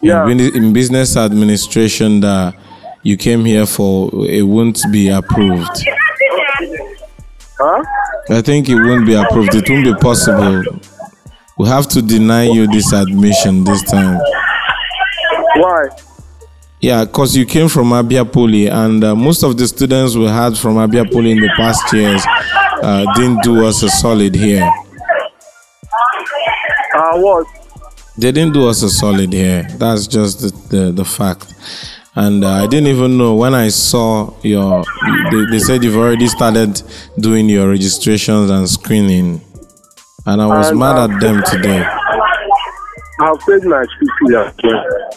Yeah. 0.02 0.28
in, 0.28 0.38
in 0.38 0.72
business 0.74 1.16
administration 1.16 2.20
that 2.20 2.54
you 3.02 3.16
came 3.16 3.42
here 3.46 3.64
for, 3.64 4.10
it 4.26 4.42
won't 4.42 4.78
be 4.92 5.08
approved. 5.08 5.76
Huh? 7.58 7.82
I 8.28 8.42
think 8.42 8.68
it 8.68 8.74
won't 8.74 9.06
be 9.06 9.14
approved. 9.14 9.54
It 9.54 9.70
won't 9.70 9.84
be 9.84 9.94
possible. 9.94 10.62
We 11.56 11.68
have 11.68 11.86
to 11.88 12.02
deny 12.02 12.44
you 12.44 12.66
this 12.66 12.92
admission 12.92 13.64
this 13.64 13.82
time. 13.90 14.20
Why? 15.56 15.86
Yeah, 16.82 17.06
because 17.06 17.34
you 17.34 17.46
came 17.46 17.68
from 17.70 17.86
Abia 17.92 18.30
Poly, 18.30 18.66
and 18.66 19.02
uh, 19.02 19.14
most 19.16 19.42
of 19.42 19.56
the 19.56 19.66
students 19.66 20.14
we 20.16 20.26
had 20.26 20.58
from 20.58 20.74
Abia 20.74 21.10
Poly 21.10 21.30
in 21.30 21.40
the 21.40 21.50
past 21.56 21.90
years 21.94 22.22
uh, 22.82 23.06
didn't 23.14 23.42
do 23.42 23.64
us 23.64 23.82
a 23.82 23.88
solid 23.88 24.34
here. 24.34 24.70
What? 27.16 27.46
They 28.18 28.32
didn't 28.32 28.54
do 28.54 28.68
us 28.68 28.82
a 28.82 28.88
solid 28.88 29.32
here. 29.32 29.64
That's 29.78 30.06
just 30.06 30.40
the, 30.40 30.76
the, 30.76 30.92
the 30.92 31.04
fact. 31.04 31.52
And 32.14 32.44
uh, 32.44 32.64
I 32.64 32.66
didn't 32.66 32.86
even 32.88 33.18
know 33.18 33.34
when 33.34 33.52
I 33.54 33.68
saw 33.68 34.34
your. 34.42 34.84
They, 35.30 35.44
they 35.50 35.58
said 35.58 35.84
you've 35.84 35.96
already 35.96 36.26
started 36.28 36.80
doing 37.18 37.48
your 37.48 37.68
registrations 37.68 38.50
and 38.50 38.68
screening. 38.68 39.42
And 40.24 40.40
I 40.40 40.46
was 40.46 40.70
And, 40.70 40.78
mad 40.78 40.96
uh, 40.96 41.04
at 41.12 41.20
them 41.20 41.42
today. 41.44 41.84
I've 43.20 43.38
paid 43.40 43.64
my 43.64 43.84
school 43.84 44.08
fee 44.28 44.34
as 44.34 44.54
well. 44.64 45.10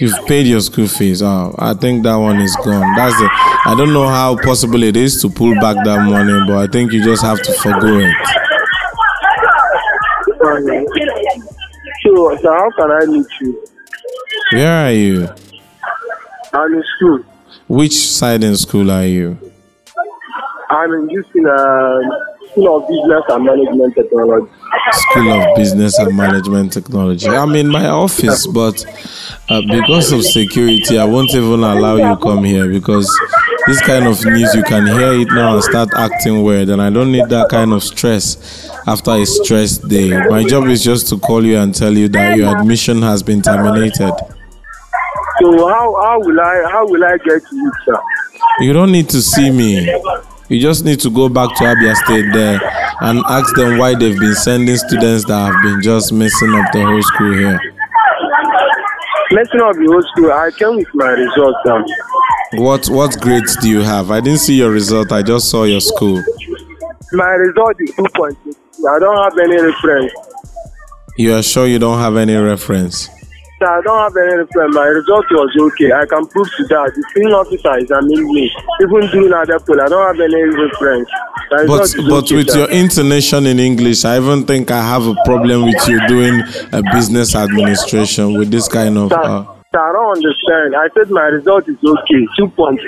You've 0.00 0.26
paid 0.26 0.46
your 0.48 0.60
school 0.60 0.88
fees. 0.88 1.22
Oh, 1.22 1.54
I 1.56 1.72
think 1.74 2.02
that 2.02 2.16
one 2.16 2.40
is 2.40 2.56
gone. 2.56 2.96
That's 2.96 3.14
it. 3.20 3.30
I 3.66 3.74
don't 3.78 3.92
know 3.92 4.08
how 4.08 4.36
possible 4.36 4.82
it 4.82 4.96
is 4.96 5.22
to 5.22 5.30
pull 5.30 5.54
back 5.54 5.76
that 5.84 6.00
money, 6.08 6.46
but 6.48 6.56
I 6.58 6.66
think 6.66 6.92
you 6.92 7.04
just 7.04 7.22
have 7.22 7.40
to 7.42 7.52
forgo 7.52 7.98
it. 8.00 8.14
So, 12.14 12.36
so 12.40 12.52
how 12.52 12.70
can 12.70 12.90
I 12.90 13.06
meet 13.06 13.26
you? 13.40 13.66
Where 14.52 14.86
are 14.86 14.92
you? 14.92 15.28
I'm 16.52 16.74
in 16.74 16.84
school. 16.96 17.20
Which 17.66 17.94
side 17.94 18.44
in 18.44 18.56
school 18.56 18.90
are 18.90 19.06
you? 19.06 19.38
I'm 20.70 20.92
in 20.92 21.10
in 21.34 21.46
uh, 21.46 21.98
School 22.54 22.76
of 22.76 22.88
Business 22.88 23.24
and 23.28 23.44
Management 23.44 23.94
Technology. 23.96 24.52
School 24.92 25.32
of 25.32 25.56
Business 25.56 25.98
and 25.98 26.16
Management 26.16 26.72
Technology. 26.72 27.28
I'm 27.28 27.54
in 27.56 27.68
my 27.68 27.88
office, 27.88 28.46
but 28.46 28.84
uh, 29.48 29.60
because 29.62 30.12
of 30.12 30.22
security, 30.24 30.98
I 30.98 31.04
won't 31.04 31.34
even 31.34 31.60
allow 31.64 31.96
you 31.96 32.16
come 32.18 32.44
here 32.44 32.68
because 32.68 33.10
this 33.66 33.80
kind 33.82 34.06
of 34.06 34.24
news 34.24 34.54
you 34.54 34.62
can 34.62 34.86
hear 34.86 35.14
it 35.14 35.28
now 35.32 35.54
and 35.54 35.64
start 35.64 35.88
acting 35.96 36.44
weird, 36.44 36.68
and 36.68 36.80
I 36.80 36.90
don't 36.90 37.10
need 37.10 37.28
that 37.30 37.48
kind 37.48 37.72
of 37.72 37.82
stress 37.82 38.70
after 38.86 39.10
a 39.10 39.26
stressed 39.26 39.88
day. 39.88 40.10
My 40.28 40.44
job 40.44 40.66
is 40.68 40.84
just 40.84 41.08
to 41.08 41.18
call 41.18 41.44
you 41.44 41.58
and 41.58 41.74
tell 41.74 41.92
you 41.92 42.08
that 42.10 42.36
your 42.36 42.56
admission 42.56 43.02
has 43.02 43.22
been 43.24 43.42
terminated. 43.42 44.12
So 45.40 45.68
how 45.68 46.00
how 46.02 46.20
will 46.20 46.40
I 46.40 46.68
how 46.70 46.86
will 46.86 47.04
I 47.04 47.16
get 47.18 47.42
you, 47.50 47.72
sir? 47.84 48.00
You 48.60 48.72
don't 48.72 48.92
need 48.92 49.08
to 49.08 49.20
see 49.20 49.50
me. 49.50 49.90
You 50.48 50.60
just 50.60 50.84
need 50.84 51.00
to 51.00 51.10
go 51.10 51.28
back 51.28 51.56
to 51.56 51.64
Abia 51.64 51.94
State 52.04 52.32
there 52.34 52.60
and 53.00 53.22
ask 53.28 53.54
them 53.56 53.78
why 53.78 53.94
they've 53.94 54.18
been 54.18 54.34
sending 54.34 54.76
students 54.76 55.24
that 55.24 55.38
have 55.52 55.62
been 55.62 55.80
just 55.82 56.12
messing 56.12 56.54
up 56.54 56.70
the 56.72 56.84
whole 56.84 57.02
school 57.02 57.32
here. 57.32 57.58
Messing 59.32 59.60
up 59.62 59.74
the 59.74 59.88
whole 59.88 60.02
school. 60.12 60.30
I 60.32 60.50
came 60.58 60.76
with 60.76 60.88
my 60.94 61.08
results. 61.08 61.92
What 62.54 62.86
what 62.88 63.18
grades 63.20 63.56
do 63.56 63.70
you 63.70 63.80
have? 63.80 64.10
I 64.10 64.20
didn't 64.20 64.40
see 64.40 64.58
your 64.58 64.70
result. 64.70 65.12
I 65.12 65.22
just 65.22 65.50
saw 65.50 65.64
your 65.64 65.80
school. 65.80 66.22
My 67.12 67.24
result 67.30 67.76
is 67.80 67.94
two 67.96 68.04
point 68.14 68.36
six. 68.44 68.56
I 68.84 68.98
don't 68.98 69.16
have 69.16 69.38
any 69.38 69.60
reference. 69.60 70.12
You 71.16 71.34
are 71.36 71.42
sure 71.42 71.66
you 71.66 71.78
don't 71.78 71.98
have 71.98 72.16
any 72.16 72.36
reference? 72.36 73.08
Sir, 73.58 73.66
I 73.66 73.80
don't 73.82 74.00
have 74.00 74.16
any 74.16 74.34
reference. 74.42 74.74
My 74.74 74.86
result 74.86 75.26
was 75.30 75.50
okay. 75.72 75.92
I 75.92 76.04
can 76.06 76.26
prove 76.26 76.48
to 76.56 76.64
that. 76.74 76.90
The 76.94 77.02
senior 77.14 77.36
officer 77.36 77.78
examined 77.78 78.26
me. 78.34 78.50
Even 78.82 79.06
during 79.10 79.32
other 79.32 79.60
poll, 79.60 79.80
I 79.80 79.86
don't 79.88 80.06
have 80.06 80.18
any 80.18 80.42
reference. 80.42 81.08
But 81.50 81.94
but 82.08 82.24
okay, 82.24 82.36
with 82.36 82.50
sir. 82.50 82.58
your 82.58 82.70
intonation 82.70 83.46
in 83.46 83.60
English, 83.60 84.04
I 84.04 84.16
even 84.16 84.44
think 84.44 84.72
I 84.72 84.82
have 84.82 85.06
a 85.06 85.14
problem 85.24 85.66
with 85.66 85.86
you 85.86 86.04
doing 86.08 86.42
a 86.72 86.82
business 86.92 87.36
administration 87.36 88.34
with 88.34 88.50
this 88.50 88.66
kind 88.66 88.98
of. 88.98 89.12
Uh, 89.12 89.46
sir, 89.70 89.78
I 89.78 89.92
don't 89.92 90.16
understand. 90.18 90.74
I 90.74 90.88
said 90.94 91.10
my 91.10 91.30
result 91.30 91.68
is 91.68 91.78
okay, 91.78 92.26
2.8, 92.38 92.80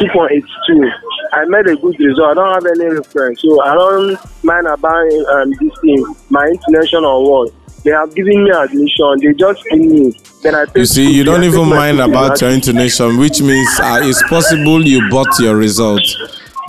2.82. 0.00 0.92
I 1.34 1.44
made 1.46 1.66
a 1.66 1.76
good 1.76 1.98
result. 2.00 2.30
I 2.30 2.34
don't 2.34 2.54
have 2.54 2.66
any 2.66 2.96
reference. 2.96 3.42
So 3.42 3.60
I 3.62 3.74
don't 3.74 4.16
mind 4.42 4.66
about 4.66 5.12
um, 5.36 5.50
this 5.60 5.74
thing, 5.80 6.04
my 6.30 6.46
intonation 6.48 7.04
or 7.04 7.44
what. 7.44 7.61
They 7.84 7.90
have 7.90 8.14
given 8.14 8.44
me 8.44 8.50
admission. 8.50 9.18
They 9.20 9.32
just 9.34 9.64
give 9.64 9.80
me. 9.80 10.12
Then 10.42 10.54
I 10.54 10.66
you 10.74 10.86
see, 10.86 11.12
you 11.12 11.24
don't 11.24 11.42
even 11.44 11.68
mind 11.68 12.00
about 12.00 12.40
your 12.40 12.50
intonation, 12.50 13.18
which 13.18 13.40
means 13.42 13.68
uh, 13.80 14.00
it's 14.02 14.22
possible 14.28 14.86
you 14.86 15.08
bought 15.10 15.38
your 15.40 15.56
result. 15.56 16.02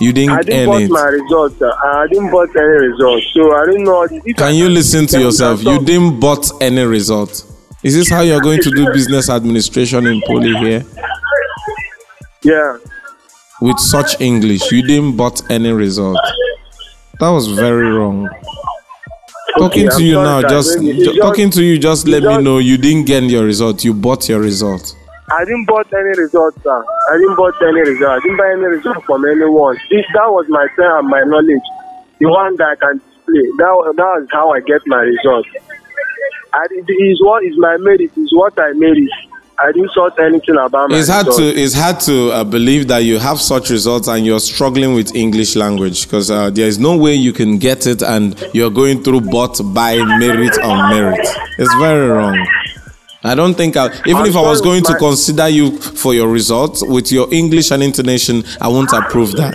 You 0.00 0.12
didn't 0.12 0.30
I 0.36 0.42
didn't 0.42 0.68
earn 0.74 0.82
it. 0.82 0.90
my 0.90 1.04
result. 1.04 1.56
Sir. 1.58 1.72
I 1.72 2.06
didn't 2.08 2.30
bought 2.30 2.50
any 2.56 2.88
result. 2.88 3.22
So 3.32 3.56
I 3.56 3.66
didn't 3.66 3.84
know. 3.84 4.08
Can 4.36 4.54
you 4.54 4.68
listen 4.68 5.06
to 5.06 5.20
yourself? 5.20 5.62
You 5.62 5.84
didn't 5.84 6.18
bought 6.18 6.50
any 6.60 6.82
result. 6.82 7.30
Is 7.84 7.94
this 7.94 8.10
how 8.10 8.22
you're 8.22 8.40
going 8.40 8.60
to 8.62 8.70
do 8.70 8.86
business 8.92 9.30
administration 9.30 10.06
in 10.06 10.20
Poly 10.26 10.54
here? 10.56 10.84
Yeah. 12.42 12.78
With 13.60 13.78
such 13.78 14.20
English, 14.20 14.70
you 14.72 14.82
didn't 14.82 15.16
bought 15.16 15.48
any 15.50 15.70
result. 15.70 16.18
That 17.20 17.28
was 17.28 17.46
very 17.48 17.90
wrong. 17.90 18.28
Talking 19.58 19.86
Okay, 19.88 19.96
to 19.98 20.04
you 20.04 20.14
now, 20.14 20.42
just, 20.42 20.78
Maybe 20.80 21.04
ju- 21.04 21.10
it's 21.10 21.18
talking 21.20 21.50
to 21.50 21.62
you, 21.62 21.78
just 21.78 22.08
let 22.08 22.22
me 22.22 22.28
just- 22.28 22.42
know 22.44 22.58
you 22.58 22.76
didn't 22.76 23.04
get 23.06 23.22
your 23.24 23.44
result. 23.44 23.84
You 23.84 23.94
bought 23.94 24.28
your 24.28 24.40
result. 24.40 24.96
I 25.30 25.44
didn't 25.44 25.66
bought 25.66 25.86
any 25.92 26.12
result, 26.20 26.54
sir. 26.62 26.84
I 27.10 27.16
didn't 27.18 27.36
bought 27.36 27.54
any 27.62 27.80
result. 27.80 28.10
I 28.10 28.20
didn't 28.20 28.36
buy 28.36 28.50
any 28.50 28.66
result 28.76 29.04
from 29.04 29.24
anyone. 29.24 29.76
This, 29.90 30.04
that 30.14 30.28
was 30.30 30.46
my 30.48 30.66
time 30.76 30.98
and 30.98 31.08
my 31.08 31.22
knowledge. 31.24 31.66
The 32.20 32.26
one 32.28 32.56
that 32.56 32.68
I 32.68 32.74
can 32.76 32.98
display. 32.98 33.46
That, 33.58 33.94
that 33.96 34.22
is 34.22 34.28
how 34.32 34.50
I 34.50 34.60
get 34.60 34.82
my 34.86 35.00
result. 35.00 35.46
And 36.52 36.68
it 36.72 36.92
is 36.92 37.22
what 37.22 37.42
is 37.44 37.54
my 37.56 37.76
merit. 37.78 38.10
Is 38.16 38.32
what 38.34 38.58
I 38.58 38.72
made 38.74 38.98
it. 38.98 39.10
I 39.58 39.70
didn't 39.72 39.92
sort 39.92 40.18
anything 40.18 40.56
about 40.56 40.90
my 40.90 40.98
It's 40.98 41.08
hard 41.08 41.26
result. 41.26 41.54
to 41.54 41.60
it's 41.60 41.74
hard 41.74 42.00
to 42.00 42.30
uh, 42.32 42.44
believe 42.44 42.88
that 42.88 42.98
you 42.98 43.18
have 43.18 43.40
such 43.40 43.70
results 43.70 44.08
and 44.08 44.26
you're 44.26 44.40
struggling 44.40 44.94
with 44.94 45.14
English 45.14 45.54
language 45.54 46.04
because 46.04 46.30
uh, 46.30 46.50
there 46.50 46.66
is 46.66 46.78
no 46.78 46.96
way 46.96 47.14
you 47.14 47.32
can 47.32 47.58
get 47.58 47.86
it 47.86 48.02
and 48.02 48.36
you're 48.52 48.70
going 48.70 49.02
through 49.04 49.20
but 49.20 49.60
by 49.72 49.96
merit 50.18 50.58
on 50.58 50.90
merit. 50.90 51.20
It's 51.58 51.74
very 51.76 52.08
wrong. 52.08 52.36
I 53.22 53.34
don't 53.34 53.54
think 53.54 53.76
I, 53.76 53.86
even 54.06 54.16
I'm 54.22 54.26
if 54.26 54.36
I 54.36 54.42
was 54.42 54.60
going 54.60 54.82
to 54.84 54.94
consider 54.98 55.48
you 55.48 55.78
for 55.78 56.12
your 56.14 56.28
results 56.28 56.82
with 56.84 57.10
your 57.12 57.32
English 57.32 57.70
and 57.70 57.82
intonation, 57.82 58.42
I 58.60 58.68
won't 58.68 58.92
approve 58.92 59.32
that. 59.32 59.54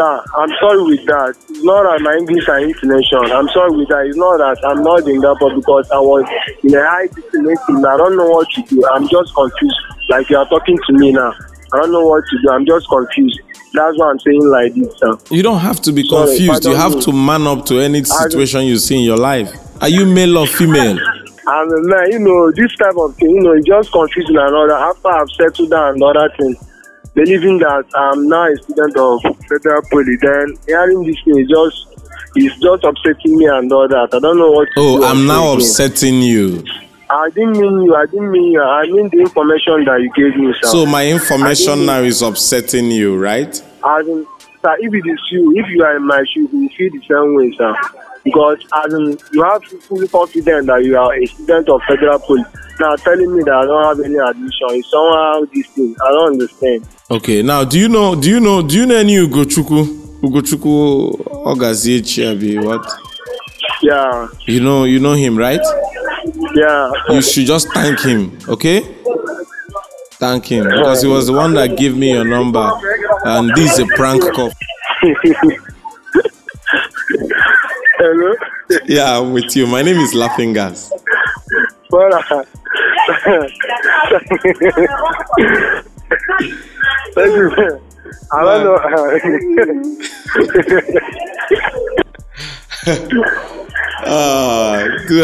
Sir, 0.00 0.24
I'm 0.34 0.48
sorry 0.64 0.82
with 0.96 1.04
that. 1.12 1.36
It's 1.50 1.60
not 1.60 1.84
that 1.84 2.00
my 2.00 2.16
English 2.16 2.48
and 2.48 2.72
intonation. 2.72 3.20
I'm 3.36 3.44
sorry 3.52 3.76
with 3.76 3.88
that. 3.92 4.08
It's 4.08 4.16
not 4.16 4.40
that 4.40 4.56
I'm 4.64 4.80
not 4.80 5.04
in 5.04 5.20
that 5.20 5.36
part 5.36 5.52
because 5.52 5.84
I 5.92 6.00
was 6.00 6.24
in 6.64 6.72
a 6.72 6.80
high 6.80 7.04
destination. 7.12 7.84
I 7.84 8.00
don't 8.00 8.16
know 8.16 8.24
what 8.32 8.48
to 8.48 8.62
do. 8.64 8.80
I'm 8.96 9.04
just 9.12 9.28
confused. 9.36 9.76
Like 10.08 10.24
you 10.32 10.40
are 10.40 10.48
talking 10.48 10.80
to 10.88 10.92
me 10.96 11.12
now. 11.12 11.36
I 11.74 11.84
don't 11.84 11.92
know 11.92 12.00
what 12.00 12.24
to 12.24 12.34
do. 12.40 12.48
I'm 12.48 12.64
just 12.64 12.88
confused. 12.88 13.44
That's 13.76 13.92
why 14.00 14.08
I'm 14.08 14.18
saying 14.24 14.40
like 14.48 14.72
this, 14.72 14.88
sir. 14.96 15.20
You 15.28 15.42
don't 15.44 15.60
have 15.60 15.84
to 15.84 15.92
be 15.92 16.08
Sorry, 16.08 16.32
confused. 16.32 16.64
You 16.64 16.80
have 16.80 16.96
to 17.04 17.12
man 17.12 17.44
up 17.44 17.66
to 17.66 17.76
any 17.84 18.00
situation 18.00 18.64
you 18.64 18.80
see 18.80 18.96
in 18.96 19.04
your 19.04 19.20
life. 19.20 19.52
Are 19.84 19.92
you 19.92 20.06
male 20.08 20.38
or 20.38 20.46
female? 20.46 20.96
And 20.96 21.68
uh, 21.76 21.92
man, 21.92 22.08
you 22.08 22.24
know, 22.24 22.48
this 22.56 22.72
type 22.80 22.96
of 22.96 23.12
thing, 23.20 23.36
you 23.36 23.42
know, 23.44 23.52
it's 23.52 23.68
just 23.68 23.92
confusing 23.92 24.40
another. 24.40 24.80
After 24.80 25.12
I've 25.12 25.28
settled 25.36 25.68
down 25.68 26.00
another 26.00 26.32
thing, 26.40 26.56
believing 27.14 27.58
that 27.58 27.84
I'm 27.94 28.28
now 28.28 28.46
a 28.52 28.56
student 28.62 28.96
of 28.96 29.20
federal 29.48 29.82
poly, 29.90 30.16
then 30.20 30.56
hearing 30.66 31.04
this 31.04 31.16
thing 31.24 31.38
is 31.38 31.48
just 31.48 31.86
it's 32.36 32.54
just 32.60 32.84
upsetting 32.84 33.36
me 33.38 33.46
and 33.46 33.72
all 33.72 33.88
that. 33.88 34.08
I 34.12 34.18
don't 34.20 34.38
know 34.38 34.50
what 34.52 34.68
Oh. 34.76 35.02
I'm 35.04 35.26
now 35.26 35.52
upsetting 35.54 36.22
you. 36.22 36.62
I 37.08 37.28
didn't 37.30 37.58
mean 37.58 37.82
you. 37.82 37.94
I 37.96 38.06
didn't 38.06 38.30
mean 38.30 38.52
you. 38.52 38.62
I 38.62 38.86
mean 38.86 39.08
the 39.10 39.18
information 39.20 39.84
that 39.84 39.98
you 40.00 40.10
gave 40.14 40.36
me, 40.38 40.54
sir. 40.62 40.68
So 40.68 40.86
my 40.86 41.08
information 41.08 41.86
now 41.86 42.00
is 42.02 42.22
upsetting 42.22 42.90
you, 42.90 43.18
right? 43.18 43.48
as 43.48 44.06
in, 44.06 44.26
sir, 44.62 44.76
if 44.78 44.94
it 44.94 45.10
is 45.10 45.20
you, 45.32 45.52
if 45.56 45.66
you 45.70 45.82
are 45.84 45.96
in 45.96 46.06
my 46.06 46.22
shoes, 46.32 46.48
you 46.52 46.68
feel 46.76 46.90
the 46.92 47.00
same 47.08 47.34
way, 47.34 47.50
sir. 47.56 47.74
Because 48.22 48.58
as 48.84 48.92
in, 48.94 49.18
you 49.32 49.42
have 49.42 49.62
to 49.70 49.80
fully 49.80 50.06
confident 50.06 50.66
that 50.66 50.84
you 50.84 50.96
are 50.96 51.12
a 51.14 51.26
student 51.26 51.68
of 51.68 51.80
federal 51.88 52.18
police. 52.20 52.46
Now 52.78 52.94
telling 52.96 53.34
me 53.36 53.42
that 53.42 53.54
I 53.54 53.64
don't 53.64 53.84
have 53.84 54.00
any 54.06 54.18
admission 54.18 54.70
is 54.78 54.88
somehow 54.90 55.40
this 55.52 55.66
thing. 55.68 55.96
I 56.06 56.10
don't 56.12 56.32
understand. 56.34 56.86
Okay, 57.10 57.42
now 57.42 57.64
do 57.64 57.76
you 57.78 57.88
know 57.88 58.14
do 58.14 58.28
you 58.30 58.38
know 58.38 58.62
do 58.62 58.76
you 58.78 58.86
know 58.86 58.94
any 58.96 59.16
Ugochukwu? 59.16 59.84
Ugochukwu 60.22 61.10
Ogazie 61.44 62.00
Chiabi, 62.02 62.62
what? 62.64 62.86
Yeah, 63.82 64.28
You 64.46 64.60
know 64.60 64.84
you 64.84 65.00
know 65.00 65.14
him, 65.14 65.36
right? 65.36 65.60
yeah. 66.54 66.90
You 67.08 67.20
should 67.22 67.46
just 67.46 67.72
thank 67.72 67.98
him, 68.00 68.38
okay? 68.48 68.82
Thank 70.20 70.44
him 70.52 70.64
because 70.68 71.02
he 71.02 71.08
was 71.08 71.26
the 71.26 71.32
one 71.32 71.54
that 71.54 71.76
gave 71.76 71.96
me 71.96 72.12
your 72.12 72.24
number, 72.24 72.70
and 73.24 73.50
this 73.56 73.72
is 73.72 73.78
a 73.80 73.86
prank 73.96 74.22
call. 74.34 74.52
Hello. 77.98 78.34
Yeah, 78.86 79.18
I'm 79.18 79.32
with 79.32 79.56
you. 79.56 79.66
My 79.66 79.82
name 79.82 79.96
is 79.98 80.14
Laughing 80.14 80.52
Gas. 80.52 80.92
Uh, 81.92 82.44
Well, 87.20 87.80
uh, 88.32 88.38
I 88.38 88.64
know. 88.64 88.76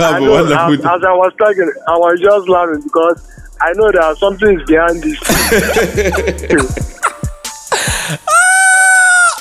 I 0.03 0.19
a 0.19 0.21
know, 0.21 0.31
wonderful 0.33 0.75
as, 0.75 1.03
I 1.03 1.13
was 1.13 1.33
talking, 1.39 1.73
I 1.89 1.97
was 1.97 2.21
just 2.21 2.49
laughing 2.49 2.83
because 2.83 3.33
I 3.61 3.73
know 3.73 3.91
that 3.93 4.19
something 4.19 4.61
is 4.61 4.67
behind 4.67 5.03
this. 5.03 6.83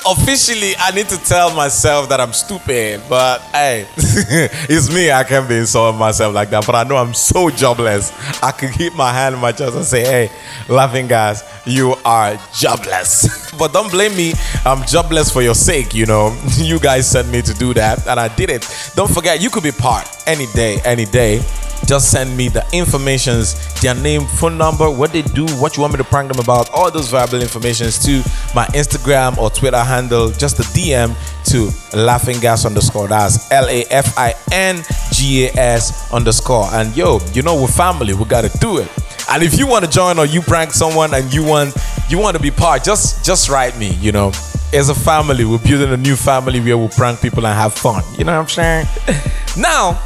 officially, 0.06 0.74
I 0.78 0.90
need 0.92 1.08
to 1.08 1.18
tell 1.18 1.54
myself 1.54 2.08
that 2.08 2.20
I'm 2.20 2.32
stupid, 2.32 3.02
but 3.08 3.40
hey, 3.52 3.86
it's 3.96 4.92
me. 4.92 5.10
I 5.10 5.24
can't 5.24 5.48
be 5.48 5.56
insulting 5.56 5.98
myself 5.98 6.34
like 6.34 6.50
that. 6.50 6.64
But 6.66 6.74
I 6.74 6.84
know 6.84 6.96
I'm 6.96 7.14
so 7.14 7.50
jobless. 7.50 8.12
I 8.42 8.52
can 8.52 8.72
keep 8.72 8.94
my 8.94 9.12
hand 9.12 9.34
in 9.34 9.40
my 9.40 9.52
chest 9.52 9.74
and 9.74 9.84
say, 9.84 10.02
hey, 10.02 10.30
laughing 10.68 11.06
guys, 11.06 11.42
you 11.64 11.94
are 12.04 12.38
jobless. 12.54 13.52
but 13.58 13.72
don't 13.72 13.90
blame 13.90 14.16
me. 14.16 14.32
I'm 14.64 14.86
jobless 14.86 15.30
for 15.30 15.42
your 15.42 15.54
sake. 15.54 15.94
You 15.94 16.06
know, 16.06 16.36
you 16.56 16.78
guys 16.78 17.10
sent 17.10 17.28
me 17.28 17.42
to 17.42 17.54
do 17.54 17.74
that, 17.74 18.06
and 18.06 18.20
I 18.20 18.34
did 18.34 18.50
it. 18.50 18.66
Don't 18.94 19.12
forget, 19.12 19.40
you 19.40 19.50
could 19.50 19.62
be 19.62 19.72
part 19.72 20.08
any 20.26 20.46
day, 20.54 20.80
any 20.84 21.04
day 21.04 21.42
just 21.86 22.10
send 22.10 22.36
me 22.36 22.48
the 22.48 22.64
informations, 22.72 23.54
their 23.80 23.94
name, 23.94 24.22
phone 24.22 24.56
number, 24.58 24.90
what 24.90 25.12
they 25.12 25.22
do, 25.22 25.46
what 25.56 25.76
you 25.76 25.82
want 25.82 25.92
me 25.92 25.98
to 25.98 26.04
prank 26.04 26.32
them 26.32 26.42
about, 26.42 26.70
all 26.70 26.90
those 26.90 27.10
valuable 27.10 27.40
informations 27.42 27.98
to 28.04 28.18
my 28.54 28.66
Instagram 28.74 29.36
or 29.38 29.50
Twitter 29.50 29.82
handle, 29.82 30.30
just 30.30 30.58
a 30.58 30.62
DM 30.62 31.14
to 31.44 31.70
laughing 31.96 32.40
gas 32.40 32.64
underscore. 32.64 33.08
That's 33.08 33.50
L 33.50 33.68
A 33.68 33.84
F 33.90 34.18
I 34.18 34.34
N 34.52 34.82
G 35.12 35.46
A 35.46 35.52
S 35.56 36.12
underscore. 36.12 36.66
And 36.72 36.96
yo, 36.96 37.20
you 37.32 37.42
know 37.42 37.60
we're 37.60 37.68
family, 37.68 38.14
we 38.14 38.24
gotta 38.24 38.56
do 38.58 38.78
it. 38.78 38.88
And 39.30 39.42
if 39.42 39.58
you 39.58 39.66
want 39.66 39.84
to 39.84 39.90
join 39.90 40.18
or 40.18 40.26
you 40.26 40.40
prank 40.40 40.72
someone 40.72 41.14
and 41.14 41.32
you 41.32 41.44
want 41.44 41.74
you 42.08 42.18
want 42.18 42.36
to 42.36 42.42
be 42.42 42.50
part, 42.50 42.84
just 42.84 43.24
just 43.24 43.48
write 43.48 43.76
me, 43.78 43.94
you 43.94 44.12
know. 44.12 44.32
As 44.74 44.88
a 44.88 44.94
family, 44.94 45.44
we're 45.44 45.58
building 45.58 45.92
a 45.92 45.96
new 45.96 46.16
family 46.16 46.60
where 46.60 46.76
we 46.76 46.88
prank 46.88 47.22
people 47.22 47.46
and 47.46 47.56
have 47.56 47.72
fun. 47.72 48.02
You 48.18 48.24
know 48.24 48.32
what 48.32 48.40
I'm 48.42 48.48
saying? 48.48 48.86
now 49.56 50.02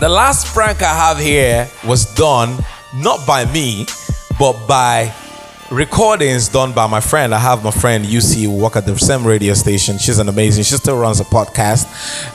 the 0.00 0.08
last 0.08 0.46
prank 0.46 0.82
I 0.82 0.94
have 0.94 1.18
here 1.18 1.68
was 1.86 2.04
done 2.14 2.58
not 2.94 3.26
by 3.26 3.44
me, 3.52 3.86
but 4.38 4.66
by 4.66 5.14
recordings 5.70 6.48
done 6.48 6.72
by 6.72 6.86
my 6.86 7.00
friend. 7.00 7.34
I 7.34 7.38
have 7.38 7.64
my 7.64 7.70
friend 7.70 8.04
UC 8.04 8.44
who 8.44 8.56
work 8.56 8.76
at 8.76 8.86
the 8.86 8.98
same 8.98 9.26
radio 9.26 9.54
station. 9.54 9.98
She's 9.98 10.18
an 10.18 10.28
amazing. 10.28 10.64
She 10.64 10.74
still 10.74 10.98
runs 10.98 11.20
a 11.20 11.24
podcast. 11.24 11.86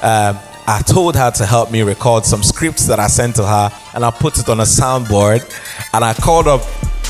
Um, 0.03 0.39
I 0.69 0.81
told 0.81 1.15
her 1.15 1.31
to 1.31 1.45
help 1.45 1.71
me 1.71 1.81
record 1.81 2.25
some 2.25 2.43
scripts 2.43 2.87
that 2.87 2.99
I 2.99 3.07
sent 3.07 3.37
to 3.37 3.45
her, 3.45 3.71
and 3.93 4.03
I 4.03 4.11
put 4.11 4.37
it 4.37 4.49
on 4.49 4.59
a 4.59 4.63
soundboard. 4.63 5.41
And 5.93 6.03
I 6.03 6.13
called 6.13 6.47
up 6.47 6.61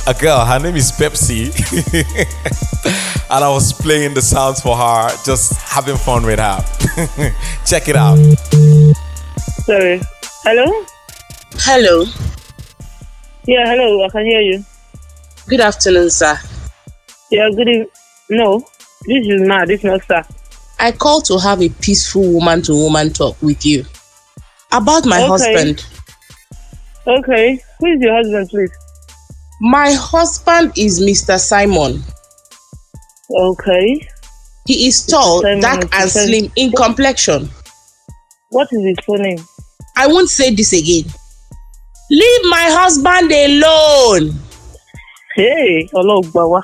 a 0.06 0.14
girl. 0.14 0.46
Her 0.46 0.60
name 0.60 0.76
is 0.76 0.92
Pepsi, 0.92 1.48
and 3.32 3.44
I 3.44 3.50
was 3.50 3.74
playing 3.74 4.14
the 4.14 4.22
sounds 4.22 4.62
for 4.62 4.78
her, 4.78 5.10
just 5.26 5.54
having 5.62 5.98
fun 5.98 6.24
with 6.24 6.40
her. 6.40 6.64
Check 7.66 7.88
it 7.88 7.96
out. 7.96 8.18
Sorry. 9.66 10.02
Hello? 10.50 10.86
Hello. 11.56 12.06
Yeah, 13.46 13.66
hello. 13.66 14.06
I 14.06 14.08
can 14.08 14.26
hear 14.26 14.40
you. 14.40 14.64
Good 15.50 15.60
afternoon, 15.60 16.10
sir. 16.10 16.40
Yeah, 17.30 17.50
good 17.54 17.68
evening. 17.68 17.88
No, 18.30 18.60
this 19.06 19.28
is 19.28 19.42
not. 19.42 19.68
This 19.68 19.80
is 19.80 19.84
not 19.84 20.06
sir. 20.06 20.24
I 20.80 20.94
called 20.94 21.26
to 21.26 21.38
have 21.38 21.62
a 21.62 21.68
peaceful 21.68 22.32
woman 22.32 22.62
to 22.62 22.74
woman 22.74 23.12
talk 23.12 23.36
with 23.42 23.66
you 23.66 23.84
about 24.72 25.06
my 25.06 25.18
Okay. 25.24 25.28
husband. 25.28 25.86
Okay. 27.06 27.62
Who 27.82 27.88
is 27.88 28.00
your 28.00 28.16
husband, 28.16 28.48
please? 28.50 28.72
My 29.60 29.92
husband 29.92 30.72
is 30.78 31.02
Mr. 31.02 31.38
Simon. 31.38 32.02
Okay. 33.30 34.08
He 34.66 34.88
is 34.88 35.06
tall, 35.06 35.42
Simon, 35.42 35.60
dark, 35.60 35.94
and 35.94 36.10
slim 36.10 36.50
in 36.56 36.72
complexion. 36.72 37.50
What 38.52 38.70
is 38.72 38.82
his 38.86 38.96
full 39.06 39.18
name? 39.18 39.40
I 39.98 40.08
won't 40.08 40.30
say 40.30 40.54
this 40.54 40.74
again. 40.74 41.06
Leave 42.10 42.42
my 42.46 42.66
husband 42.70 43.32
alone. 43.32 44.40
Hey, 45.36 45.90
Ologbawa. 45.94 46.64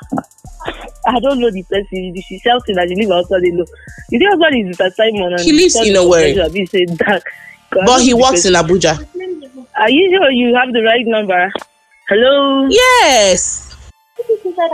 I 1.05 1.19
don't 1.19 1.39
know 1.39 1.51
the 1.51 1.63
person. 1.63 2.15
She's 2.21 2.41
shouting 2.41 2.75
that 2.75 2.87
she 2.87 2.95
lives 2.95 3.11
outside 3.11 3.43
alone. 3.43 3.65
You 4.09 4.19
think 4.19 4.29
husband 4.31 4.69
is 4.69 4.77
Mr. 4.77 4.93
Simon? 4.93 5.33
And 5.33 5.41
He 5.41 5.51
lives 5.51 5.75
in 5.75 5.95
Owerri. 5.95 6.53
He 6.55 6.65
said 6.65 6.97
dark. 6.97 7.23
But 7.71 8.01
he 8.01 8.13
works 8.13 8.45
in 8.45 8.53
Abuja. 8.53 8.97
Are 9.77 9.89
you 9.89 10.09
sure 10.15 10.29
you 10.31 10.55
have 10.55 10.71
the 10.71 10.83
right 10.83 11.05
number? 11.05 11.51
Hello? 12.07 12.67
Yes. 12.69 13.75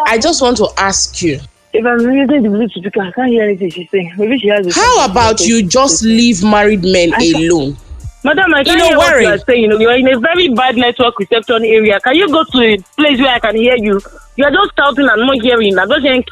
I 0.06 0.17
just 0.17 0.41
want 0.41 0.58
to 0.58 0.67
ask 0.78 1.22
you. 1.22 1.39
If 1.72 1.86
I'm 1.86 2.00
using 2.02 2.43
the 2.43 2.50
Bluetooth 2.50 2.72
speaker, 2.72 3.02
I 3.02 3.12
can't 3.12 3.30
hear 3.30 3.43
anything 3.43 3.69
she's 3.72 3.89
saying. 3.89 4.13
Maybe 4.17 4.38
she 4.39 4.50
has. 4.50 4.67
a- 4.67 4.74
How 4.74 5.06
about 5.10 5.39
you 5.39 5.63
just 5.65 6.04
leave 6.04 6.43
married 6.43 6.84
men 6.84 7.13
alone? 7.13 7.78
Madam, 8.23 8.53
I 8.53 8.63
can't 8.63 8.82
hear 8.82 8.97
what 8.97 9.21
you 9.21 9.27
are 9.27 9.38
saying. 9.38 9.71
You 9.79 9.89
are 9.89 9.97
in 9.97 10.13
a 10.13 10.19
very 10.19 10.49
bad 10.49 10.75
network 10.75 11.17
reception 11.19 11.63
area. 11.63 11.99
Can 12.01 12.15
you 12.15 12.27
go 12.27 12.43
to 12.43 12.62
a 12.62 12.77
place 12.97 13.19
where 13.19 13.34
I 13.34 13.39
can 13.39 13.55
hear 13.55 13.75
you? 13.77 14.01
You 14.36 14.45
are 14.45 14.51
just 14.51 14.71
shouting 14.77 15.08
and 15.08 15.21
not 15.25 15.41
hearing. 15.41 15.77
I'm 15.79 15.88
just 15.88 16.01
hearing 16.01 16.23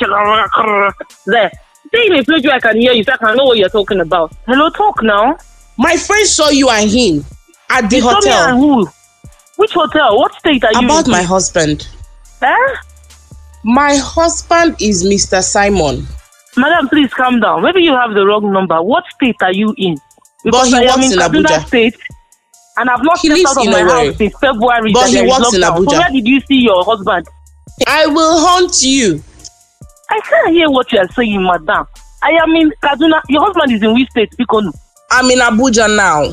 there. 1.25 1.51
Stay 1.87 2.07
in 2.07 2.15
a 2.15 2.23
place 2.23 2.43
where 2.43 2.55
I 2.55 2.59
can 2.59 2.77
hear 2.77 2.91
you 2.91 3.03
so 3.03 3.13
I 3.13 3.17
can 3.17 3.37
know 3.37 3.45
what 3.45 3.57
you're 3.57 3.69
talking 3.69 4.01
about. 4.01 4.33
Hello, 4.45 4.69
talk 4.69 5.01
now. 5.01 5.37
My 5.77 5.95
friend 5.95 6.27
saw 6.27 6.49
you 6.49 6.69
and 6.69 6.89
him 6.89 7.23
at 7.69 7.89
the 7.89 7.97
You 7.97 8.01
told 8.01 8.23
me 8.25 8.31
and 8.31 8.39
hotel 8.39 8.57
who? 8.57 8.89
Which 9.55 9.71
hotel? 9.71 10.17
What 10.17 10.33
state 10.35 10.63
are 10.65 10.73
you 10.73 10.87
about 10.87 11.07
my 11.07 11.23
husband. 11.23 11.87
Eh? 12.41 12.75
My 13.63 13.95
husband 13.95 14.75
is 14.81 15.05
Mr. 15.05 15.41
Simon, 15.41 16.05
Madam, 16.57 16.89
please 16.89 17.13
calm 17.13 17.39
down. 17.39 17.61
Maybe 17.61 17.83
you 17.83 17.93
have 17.93 18.15
the 18.15 18.25
wrong 18.25 18.51
number. 18.51 18.81
What 18.81 19.03
state 19.13 19.35
are 19.41 19.53
you 19.53 19.75
in? 19.77 19.95
But 20.43 20.67
he 20.67 20.75
I 20.75 20.81
works 20.95 21.11
in 21.11 21.19
Kaduna 21.19 21.45
Abuja. 21.45 21.67
State, 21.67 21.95
and 22.77 22.89
I've 22.89 23.03
not 23.03 23.19
He 23.19 23.29
stepped 23.29 23.47
out 23.47 23.57
of 23.57 23.63
in 23.65 23.71
my 23.71 23.81
house 23.81 24.17
since 24.17 24.33
February. 24.39 24.93
But 24.93 25.09
he 25.09 25.21
works 25.21 25.53
in 25.53 25.61
lockdown. 25.61 25.77
So 25.77 25.85
Abuja. 25.85 25.99
where 25.99 26.11
did 26.11 26.27
you 26.27 26.39
see 26.41 26.55
your 26.61 26.83
husband? 26.85 27.27
I 27.87 28.05
will 28.07 28.39
hunt 28.47 28.81
you. 28.83 29.23
I 30.09 30.19
can't 30.21 30.49
hear 30.51 30.69
what 30.69 30.91
you 30.91 30.99
are 30.99 31.07
saying, 31.13 31.43
madam. 31.43 31.85
I 32.23 32.31
am 32.41 32.55
in 32.55 32.71
Kaduna. 32.83 33.21
Your 33.29 33.43
husband 33.45 33.71
is 33.73 33.83
in 33.83 33.93
which 33.93 34.09
state? 34.09 34.31
Bikonu. 34.39 34.71
I'm 35.11 35.29
in 35.29 35.39
Abuja 35.39 35.93
now. 35.95 36.31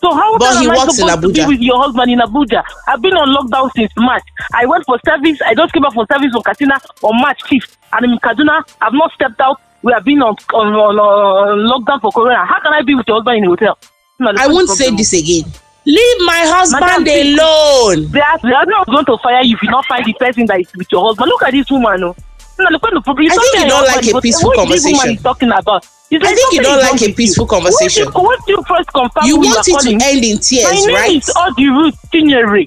So 0.00 0.14
how 0.14 0.38
But 0.38 0.58
he 0.58 0.66
am 0.66 0.70
I 0.70 0.76
works 0.76 0.98
in 0.98 1.06
supposed 1.08 1.22
to 1.22 1.28
be 1.28 1.40
Abuja. 1.40 1.48
with 1.48 1.60
your 1.60 1.82
husband 1.82 2.10
in 2.12 2.18
Abuja? 2.20 2.62
I've 2.86 3.02
been 3.02 3.14
on 3.14 3.28
lockdown 3.34 3.70
since 3.74 3.90
March. 3.96 4.22
I 4.54 4.64
went 4.66 4.84
for 4.84 4.98
service. 5.04 5.38
I 5.44 5.54
just 5.54 5.72
came 5.72 5.82
back 5.82 5.92
from 5.92 6.06
service 6.12 6.30
from 6.32 6.42
Katsina 6.42 6.78
on 7.02 7.20
March 7.20 7.40
5th. 7.44 7.76
And 7.94 8.04
in 8.04 8.18
Kaduna. 8.18 8.62
I've 8.80 8.92
not 8.92 9.10
stepped 9.12 9.40
out. 9.40 9.60
We 9.82 9.92
have 9.92 10.04
been 10.04 10.20
on, 10.22 10.34
on, 10.54 10.74
on, 10.74 10.98
on 10.98 11.58
lockdown 11.70 12.00
for 12.00 12.10
Corona. 12.12 12.44
How 12.44 12.60
can 12.60 12.72
I 12.72 12.82
be 12.82 12.94
with 12.94 13.06
your 13.06 13.16
husband 13.18 13.38
in 13.38 13.44
a 13.44 13.48
hotel? 13.48 13.78
No, 14.18 14.32
I 14.36 14.48
won't 14.48 14.68
say 14.68 14.90
this 14.90 15.12
again. 15.12 15.44
Leave 15.86 16.16
my 16.26 16.42
husband 16.50 16.80
Madam, 16.84 17.06
alone. 17.06 18.10
They 18.10 18.20
are, 18.20 18.38
they 18.42 18.52
are 18.52 18.66
not 18.66 18.86
going 18.86 19.04
to 19.06 19.16
fire 19.22 19.42
you 19.42 19.54
if 19.56 19.62
you 19.62 19.70
not 19.70 19.86
find 19.86 20.04
the 20.04 20.12
person 20.14 20.44
that 20.46 20.60
is 20.60 20.68
with 20.76 20.90
your 20.90 21.06
husband. 21.06 21.28
Look 21.28 21.42
at 21.44 21.52
this 21.52 21.70
woman. 21.70 22.02
Oh. 22.02 22.16
No, 22.58 22.64
no 22.64 22.70
look 22.72 22.84
at 22.84 22.92
the 22.94 23.00
problem. 23.00 23.26
I 23.30 23.36
think 23.36 23.54
you 23.64 23.68
don't 23.70 23.86
like 23.86 24.06
a 24.06 24.20
peaceful 24.20 24.50
Who 24.52 24.62
is 24.62 24.68
this 24.68 24.84
woman 24.84 24.98
conversation. 24.98 25.16
is 25.16 25.22
talking 25.22 25.50
about? 25.52 25.86
It's 26.10 26.26
I 26.26 26.34
think 26.34 26.52
you 26.54 26.62
don't 26.62 26.80
like 26.80 27.00
a 27.02 27.12
peaceful 27.14 27.44
you. 27.44 27.48
conversation. 27.48 28.04
What 28.10 28.24
what 28.24 28.40
you 28.48 28.62
first 28.66 28.88
confirm 28.92 29.22
You 29.24 29.36
want 29.38 29.68
it 29.68 29.78
to 29.80 29.90
end 29.94 30.24
in 30.24 30.38
tears, 30.38 30.64
My 30.66 30.72
name 30.74 30.94
right? 30.94 31.16
is 31.16 31.30
Audrey 31.36 31.70
Ruth 31.70 31.96
Chinyere. 32.12 32.66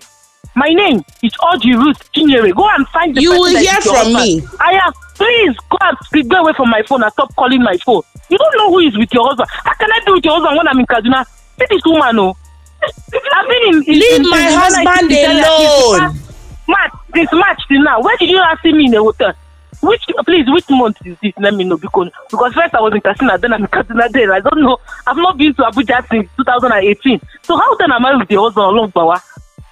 My 0.55 0.69
name 0.69 1.03
is 1.21 1.33
Audrey 1.43 1.75
Ruth 1.75 1.99
Chinyere. 2.13 2.55
Go 2.55 2.67
and 2.69 2.87
find 2.87 3.13
the 3.15 3.21
You 3.21 3.31
person 3.31 3.41
will 3.41 3.53
that 3.53 3.61
hear 3.61 3.81
from 3.81 4.13
husband. 4.15 4.15
me. 4.15 4.47
I 4.59 4.71
am. 4.79 4.93
Please 5.21 5.55
go 5.69 5.77
and 5.81 5.97
speak. 6.05 6.27
Go 6.29 6.37
away 6.41 6.53
from 6.53 6.69
my 6.69 6.81
phone 6.83 7.03
and 7.03 7.11
stop 7.13 7.29
calling 7.35 7.61
my 7.61 7.77
phone. 7.85 8.01
You 8.29 8.37
don't 8.37 8.57
know 8.57 8.69
who 8.71 8.79
is 8.79 8.97
with 8.97 9.13
your 9.13 9.27
husband. 9.27 9.49
How 9.51 9.73
can 9.75 9.91
I 9.91 9.99
be 10.05 10.11
with 10.13 10.25
your 10.25 10.33
husband 10.33 10.57
when 10.57 10.67
I'm 10.67 10.79
in 10.79 10.85
Kaduna? 10.87 11.25
See 11.59 11.65
this 11.69 11.81
woman, 11.85 12.17
oh. 12.19 12.35
I've 12.81 13.47
been 13.47 13.63
in. 13.69 13.75
in 13.83 13.99
Leave 13.99 14.19
in- 14.21 14.29
my 14.29 14.47
in- 14.47 14.57
husband 14.57 15.11
alone. 15.11 16.17
March, 16.67 16.91
since 17.13 17.31
March 17.33 17.59
till 17.67 17.83
now. 17.83 18.01
Where 18.01 18.17
did 18.17 18.29
you 18.29 18.37
last 18.37 18.61
see 18.63 18.73
me 18.73 18.85
in 18.85 18.95
a 18.95 18.99
hotel? 19.03 19.33
Which, 19.83 20.01
please, 20.25 20.45
which 20.49 20.69
month 20.69 20.97
is 21.05 21.17
this? 21.21 21.33
Let 21.39 21.53
me 21.55 21.63
know 21.65 21.77
because 21.77 22.09
because 22.29 22.53
first 22.53 22.73
I 22.73 22.81
was 22.81 22.93
in 22.93 23.01
Katsina, 23.01 23.37
then 23.37 23.53
I'm 23.53 23.61
in 23.61 23.67
Katsina. 23.67 24.07
Then 24.09 24.31
I 24.31 24.39
don't 24.39 24.61
know. 24.61 24.77
I've 25.07 25.17
not 25.17 25.37
been 25.37 25.53
to 25.55 25.63
Abuja 25.63 26.07
since 26.09 26.29
2018. 26.37 27.19
So 27.43 27.57
how 27.57 27.75
then 27.77 27.91
am 27.91 28.05
I 28.05 28.15
with 28.15 28.29
your 28.31 28.43
husband 28.45 28.65
along 28.65 28.91
Bawa? 28.91 29.19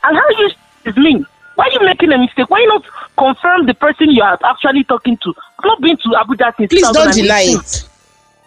And 0.03 0.17
how 0.17 0.29
you 0.37 0.49
is 0.85 0.97
me? 0.97 1.23
Why 1.59 1.65
are 1.67 1.71
you 1.73 1.85
making 1.85 2.09
a 2.13 2.17
mistake? 2.17 2.49
Why 2.49 2.59
you 2.59 2.67
not 2.67 2.85
confirm 3.17 3.65
the 3.65 3.73
person 3.73 4.11
you 4.11 4.23
are 4.23 4.39
actually 4.45 4.85
talking 4.85 5.17
to? 5.17 5.33
I've 5.59 5.65
not 5.65 5.81
been 5.81 5.97
to 5.97 6.09
Abuja 6.15 6.55
since 6.55 6.69
Please 6.71 6.83
don't 6.87 7.11
2018. 7.11 7.23
deny 7.23 7.41
it. 7.59 7.83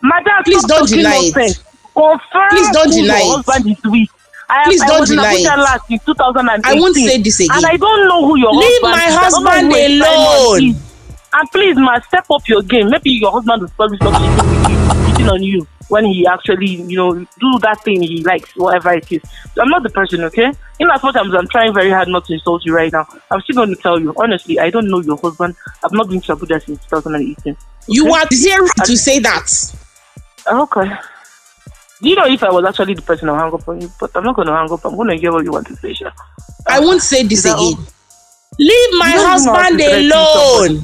Madam, 0.02 0.42
Please 0.44 0.64
don't 0.64 0.88
deny 0.88 1.20
it. 1.20 1.62
Confirm 1.92 2.48
Please 2.48 2.70
don't 2.72 2.90
deny 2.90 3.20
your 3.20 3.40
it. 3.40 3.44
husband 3.44 3.68
is 3.76 3.84
with. 3.84 4.08
I, 4.48 4.64
Please 4.64 4.80
I 4.80 4.86
don't 4.88 5.06
deny 5.06 5.34
it. 5.34 5.44
last 5.44 5.90
in 5.90 5.98
2018. 5.98 6.64
I 6.64 6.80
won't 6.80 6.96
say 6.96 7.20
this 7.20 7.40
again. 7.40 7.54
And 7.56 7.66
I 7.66 7.76
don't 7.76 8.08
know 8.08 8.24
who 8.26 8.38
your 8.38 8.52
Leave 8.54 8.80
husband 8.80 8.96
my 8.96 9.04
is. 9.04 9.14
Husband 9.14 9.72
alone. 9.76 10.64
is. 10.72 10.76
And 11.34 11.50
please, 11.52 11.76
ma, 11.76 12.00
step 12.08 12.24
up 12.30 12.48
your 12.48 12.62
game. 12.62 12.88
Maybe 12.88 13.10
your 13.10 13.30
husband 13.32 13.60
will 13.60 13.68
probably 13.76 13.98
cheating 13.98 14.48
with 14.48 14.68
you, 14.72 14.80
cheating 15.22 15.30
on 15.32 15.42
you 15.42 15.66
when 15.88 16.04
he 16.04 16.26
actually, 16.26 16.66
you 16.66 16.96
know, 16.96 17.14
do 17.14 17.58
that 17.60 17.82
thing 17.84 18.02
he 18.02 18.22
likes, 18.22 18.54
whatever 18.56 18.92
it 18.94 19.10
is. 19.12 19.20
I'm 19.60 19.68
not 19.68 19.82
the 19.82 19.90
person, 19.90 20.22
okay? 20.24 20.52
In 20.78 20.90
as 20.90 21.02
much 21.02 21.16
as 21.16 21.34
I'm 21.34 21.48
trying 21.48 21.74
very 21.74 21.90
hard 21.90 22.08
not 22.08 22.24
to 22.26 22.34
insult 22.34 22.64
you 22.64 22.74
right 22.74 22.90
now, 22.92 23.06
I'm 23.30 23.40
still 23.42 23.56
going 23.56 23.68
to 23.70 23.76
tell 23.76 24.00
you, 24.00 24.14
honestly, 24.16 24.58
I 24.58 24.70
don't 24.70 24.88
know 24.88 25.00
your 25.00 25.18
husband. 25.18 25.54
I've 25.84 25.92
not 25.92 26.08
been 26.08 26.20
to 26.22 26.36
Abuja 26.36 26.64
since 26.64 26.84
2018. 26.86 27.56
You 27.88 28.12
are 28.14 28.26
zero 28.32 28.66
to 28.84 28.96
say 28.96 29.18
that. 29.18 29.74
Okay. 30.50 30.90
Do 32.00 32.08
you 32.08 32.16
know 32.16 32.26
if 32.26 32.42
I 32.42 32.50
was 32.50 32.64
actually 32.64 32.94
the 32.94 33.02
person 33.02 33.28
I'll 33.28 33.36
hang 33.38 33.52
up 33.52 33.68
on 33.68 33.80
you? 33.80 33.90
But 34.00 34.10
I'm 34.14 34.24
not 34.24 34.34
going 34.34 34.48
to 34.48 34.54
hang 34.54 34.72
up. 34.72 34.84
I'm 34.84 34.96
going 34.96 35.08
to 35.10 35.16
hear 35.16 35.32
what 35.32 35.44
you 35.44 35.52
want 35.52 35.66
to 35.68 35.76
say, 35.76 35.92
Sha. 35.94 36.10
I 36.66 36.80
won't 36.80 37.02
say 37.02 37.22
this 37.22 37.38
Is 37.38 37.44
that 37.44 37.56
all? 37.56 37.74
again. 37.74 37.86
Leave 38.58 38.88
my 38.98 39.08
You 39.08 39.14
don't 39.14 39.44
know 39.44 39.52
how 39.54 39.68
to 39.68 39.72
husband 39.72 39.80
alone. 39.80 40.82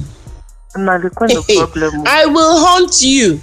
Na 0.77 0.97
the 0.97 1.09
kind 1.09 1.31
of 1.31 1.47
problem. 1.73 2.03
I 2.07 2.25
will 2.25 2.59
haunt 2.59 3.01
you. 3.01 3.41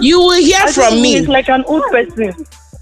You 0.00 0.18
will 0.18 0.40
hear 0.40 0.58
I 0.62 0.72
from 0.72 1.00
me. 1.00 1.16
It's 1.16 1.28
like 1.28 1.48
an 1.48 1.64
old 1.66 1.82
person. 1.90 2.34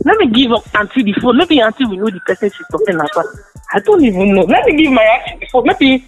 Let 0.05 0.17
me 0.19 0.29
give 0.31 0.53
auntie 0.75 1.03
the 1.03 1.13
phone. 1.21 1.37
Maybe 1.37 1.61
auntie 1.61 1.85
will 1.85 1.97
know 1.99 2.11
the 2.11 2.21
person 2.21 2.51
she's 2.51 2.67
talking 2.71 2.95
about. 2.95 3.27
I 3.73 3.81
don't 3.81 4.05
even 4.05 4.35
know. 4.35 4.43
Let 4.43 4.65
me 4.67 4.77
give 4.83 4.93
my 4.93 5.03
auntie 5.03 5.39
the 5.41 5.47
phone. 5.51 5.67
Maybe 5.67 6.05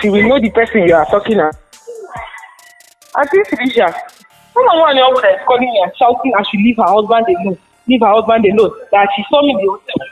she 0.00 0.08
will 0.10 0.28
know 0.28 0.40
the 0.40 0.50
person 0.50 0.86
you 0.88 0.94
are 0.94 1.06
talking 1.06 1.34
about. 1.34 1.56
Auntie 3.16 3.44
Felicia, 3.48 3.94
someone 4.52 4.78
one 4.80 4.96
your 4.96 5.14
woman 5.14 5.30
is 5.30 5.40
calling 5.46 5.82
and 5.84 5.92
shouting 5.96 6.32
and 6.36 6.46
she 6.50 6.58
leave 6.58 6.76
her 6.76 6.88
husband 6.88 7.26
alone. 7.28 7.58
Leave 7.86 8.00
her 8.00 8.12
husband 8.12 8.44
alone. 8.46 8.72
That 8.90 9.08
she 9.14 9.24
saw 9.30 9.42
me 9.42 9.50
in 9.52 9.56
the 9.56 9.66
hotel. 9.70 10.08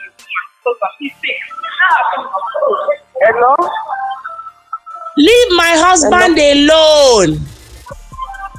Hello? 3.19 3.55
Leave 5.17 5.51
my 5.51 5.73
husband 5.75 6.39
alone. 6.39 7.39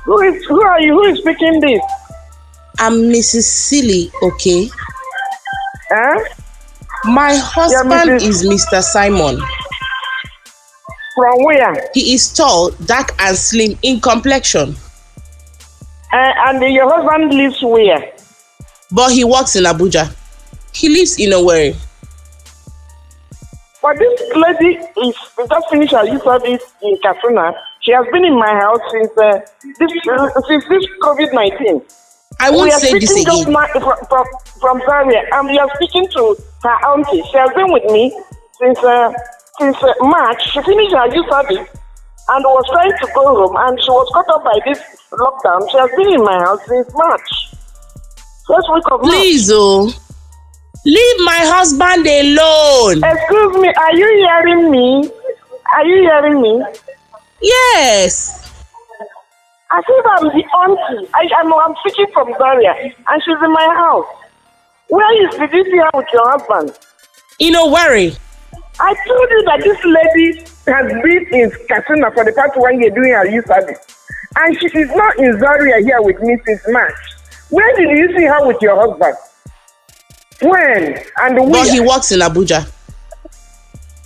Who 0.04 0.20
is 0.22 0.44
who 0.46 0.60
are 0.62 0.80
you? 0.80 0.92
Who 0.94 1.02
is 1.04 1.18
speaking 1.18 1.60
this? 1.60 1.80
I'm 2.78 2.94
Mrs. 3.10 3.44
Silly, 3.44 4.10
okay? 4.22 4.68
Eh? 5.92 6.24
My 7.04 7.34
husband 7.36 8.20
is 8.22 8.42
Mr. 8.44 8.82
Simon. 8.82 9.36
From 11.14 11.44
where? 11.44 11.88
He 11.94 12.14
is 12.14 12.32
tall, 12.34 12.70
dark, 12.86 13.10
and 13.20 13.36
slim 13.36 13.78
in 13.82 14.00
complexion, 14.00 14.74
Uh, 16.12 16.32
and 16.48 16.62
your 16.72 16.88
husband 16.90 17.32
lives 17.34 17.62
where? 17.62 18.12
but 18.90 19.10
he 19.12 19.24
works 19.24 19.54
in 19.56 19.64
Abuja. 19.64 20.12
He 20.72 20.88
lives 20.88 21.18
in 21.18 21.30
Owerri. 21.30 21.76
But 23.82 23.98
this 23.98 24.20
lady 24.34 24.78
is 25.06 25.14
just 25.48 25.66
finished 25.70 25.92
her 25.92 26.06
service 26.20 26.62
in 26.82 26.96
Katsina. 27.02 27.54
She 27.84 27.92
has 27.92 28.06
been 28.10 28.24
in 28.24 28.38
my 28.38 28.48
house 28.48 28.80
since 28.92 29.12
uh, 29.18 29.40
this 29.78 29.92
uh, 30.08 30.40
since 30.48 30.64
this 30.68 30.84
COVID 31.02 31.34
nineteen. 31.34 31.82
I 32.40 32.50
won't 32.50 32.72
say 32.72 32.98
this 32.98 33.12
again. 33.12 33.52
now 33.52 33.66
from 33.72 33.96
from, 34.08 34.24
from 34.58 34.80
Zaria, 34.86 35.20
and 35.32 35.48
we 35.48 35.58
are 35.58 35.68
speaking 35.76 36.08
to 36.16 36.34
her 36.62 36.76
auntie. 36.88 37.22
She 37.30 37.36
has 37.36 37.52
been 37.52 37.70
with 37.70 37.84
me 37.92 38.08
since 38.58 38.78
uh, 38.78 39.12
since 39.60 39.76
uh, 39.82 39.92
March. 40.00 40.40
She 40.48 40.62
finished 40.62 40.94
her 40.96 41.14
youth 41.14 41.28
service 41.28 41.68
and 42.28 42.44
was 42.44 42.64
trying 42.72 42.96
to 43.04 43.06
go 43.14 43.24
home, 43.36 43.56
and 43.68 43.78
she 43.78 43.90
was 43.90 44.08
caught 44.14 44.32
up 44.32 44.44
by 44.44 44.58
this 44.64 44.80
lockdown. 45.12 45.70
She 45.70 45.76
has 45.76 45.90
been 45.92 46.08
in 46.14 46.24
my 46.24 46.38
house 46.40 46.64
since 46.66 46.88
March. 46.94 47.30
First 48.48 48.68
week 48.72 48.88
of 48.92 49.00
March. 49.02 49.12
Please, 49.12 49.50
oh, 49.52 49.92
leave 50.86 51.18
my 51.20 51.40
husband 51.52 52.06
alone. 52.08 53.04
Excuse 53.04 53.56
me, 53.60 53.68
are 53.68 53.94
you 53.94 54.08
hearing 54.24 54.70
me? 54.70 55.10
Are 55.76 55.84
you 55.84 56.00
hearing 56.00 56.40
me? 56.40 56.64
Yes. 57.44 58.40
I 59.70 59.82
think 59.82 60.04
I'm 60.16 60.24
the 60.28 60.44
auntie. 60.64 61.10
I, 61.14 61.28
I'm, 61.40 61.52
I'm 61.52 61.74
speaking 61.84 62.06
from 62.14 62.32
Zaria, 62.38 62.72
and 62.72 63.22
she's 63.22 63.36
in 63.44 63.52
my 63.52 63.68
house. 63.84 64.06
Where 64.88 65.28
is 65.28 65.34
did 65.36 65.52
you 65.52 65.64
see 65.64 65.76
her 65.76 65.90
with 65.94 66.06
your 66.12 66.30
husband? 66.30 66.78
In 67.40 67.54
Owerri. 67.54 68.16
I 68.80 68.94
told 69.06 69.28
you 69.30 69.42
that 69.44 69.60
this 69.62 69.80
lady 69.84 70.40
has 70.66 70.86
been 71.02 71.40
in 71.40 71.50
Katsina 71.68 72.10
for 72.12 72.24
the 72.24 72.32
past 72.32 72.52
one 72.56 72.80
year 72.80 72.90
doing 72.90 73.12
her 73.12 73.26
youth 73.26 73.46
service, 73.46 73.78
and 74.36 74.58
she 74.58 74.66
is 74.66 74.88
not 74.94 75.18
in 75.18 75.38
Zaria 75.38 75.84
here 75.84 76.00
with 76.00 76.18
me 76.20 76.36
since 76.46 76.62
March. 76.68 76.94
Where 77.50 77.76
did 77.76 77.90
you 77.90 78.16
see 78.16 78.24
her 78.24 78.46
with 78.46 78.60
your 78.62 78.76
husband? 78.80 79.16
When 80.40 80.98
and 81.22 81.50
where? 81.50 81.64
But 81.64 81.68
he 81.72 81.80
works 81.80 82.10
in 82.10 82.20
Abuja. 82.20 82.70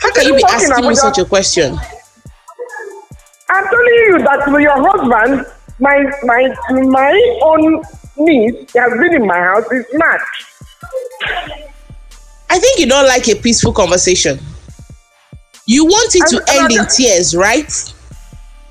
How 0.01 0.13
can 0.13 0.27
you 0.27 0.35
be 0.37 0.45
asking 0.45 0.89
me 0.89 0.95
such 0.97 1.19
a 1.19 1.25
question? 1.25 1.79
I'm 3.51 3.65
telling 3.65 3.95
you 4.09 4.19
that 4.25 4.47
your 4.61 4.77
husband, 4.91 5.47
my 5.79 6.05
my 6.25 6.55
my 6.85 7.39
own 7.43 7.83
niece, 8.17 8.73
has 8.75 8.93
been 8.93 9.15
in 9.15 9.27
my 9.27 9.39
house 9.39 9.65
since 9.71 9.87
March. 9.95 10.21
I 12.51 12.59
think 12.59 12.79
you 12.79 12.87
don't 12.87 13.07
like 13.07 13.29
a 13.29 13.35
peaceful 13.37 13.73
conversation. 13.73 14.39
You 15.67 15.85
want 15.85 16.15
it 16.15 16.27
to 16.29 16.37
I'm- 16.49 16.63
end 16.65 16.73
in 16.73 16.79
I'm- 16.81 16.89
tears, 16.89 17.35
right? 17.37 17.73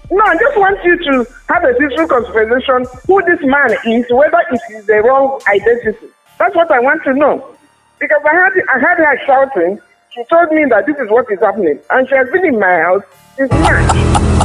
No, 0.10 0.24
I 0.24 0.36
just 0.38 0.58
want 0.58 0.82
you 0.86 0.98
to 1.04 1.28
have 1.50 1.64
a 1.66 1.74
peaceful 1.74 2.08
conversation 2.08 2.86
who 3.08 3.22
this 3.26 3.42
man 3.44 3.72
is, 3.86 4.06
whether 4.10 4.40
it 4.52 4.62
is 4.72 4.86
the 4.86 5.02
wrong 5.02 5.40
identity. 5.48 6.08
That's 6.40 6.56
what 6.56 6.72
I 6.72 6.80
want 6.80 7.04
to 7.04 7.14
know. 7.14 7.46
Because 8.00 8.22
I 8.26 8.34
had 8.34 8.54
I 8.76 8.80
had 8.80 8.98
her 9.00 9.20
shouting. 9.26 9.80
She 10.14 10.24
told 10.32 10.52
me 10.52 10.66
that 10.70 10.86
this 10.86 10.98
is 10.98 11.10
what 11.10 11.30
is 11.32 11.40
happening, 11.40 11.80
and 11.90 12.08
she 12.08 12.16
has 12.16 12.30
been 12.32 12.46
in 12.46 12.60
my 12.60 12.80
house 12.82 13.04
since 13.38 13.52
March. 13.52 13.94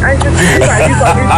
And 0.05 0.23
she's 0.23 0.37
been 0.37 0.69
like 0.69 0.85
this 0.87 0.99
for 1.01 1.09
this 1.17 1.29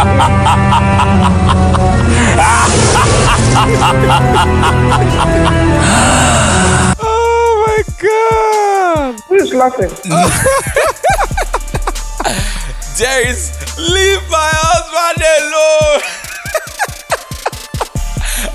Oh 6.99 7.47
my 7.65 7.79
god! 8.03 9.19
Who 9.29 9.35
is 9.35 9.53
laughing? 9.53 9.93
Jerry's 12.97 13.51
leave 13.77 14.23
my 14.29 14.51
husband 14.51 15.23
alone. 15.39 16.01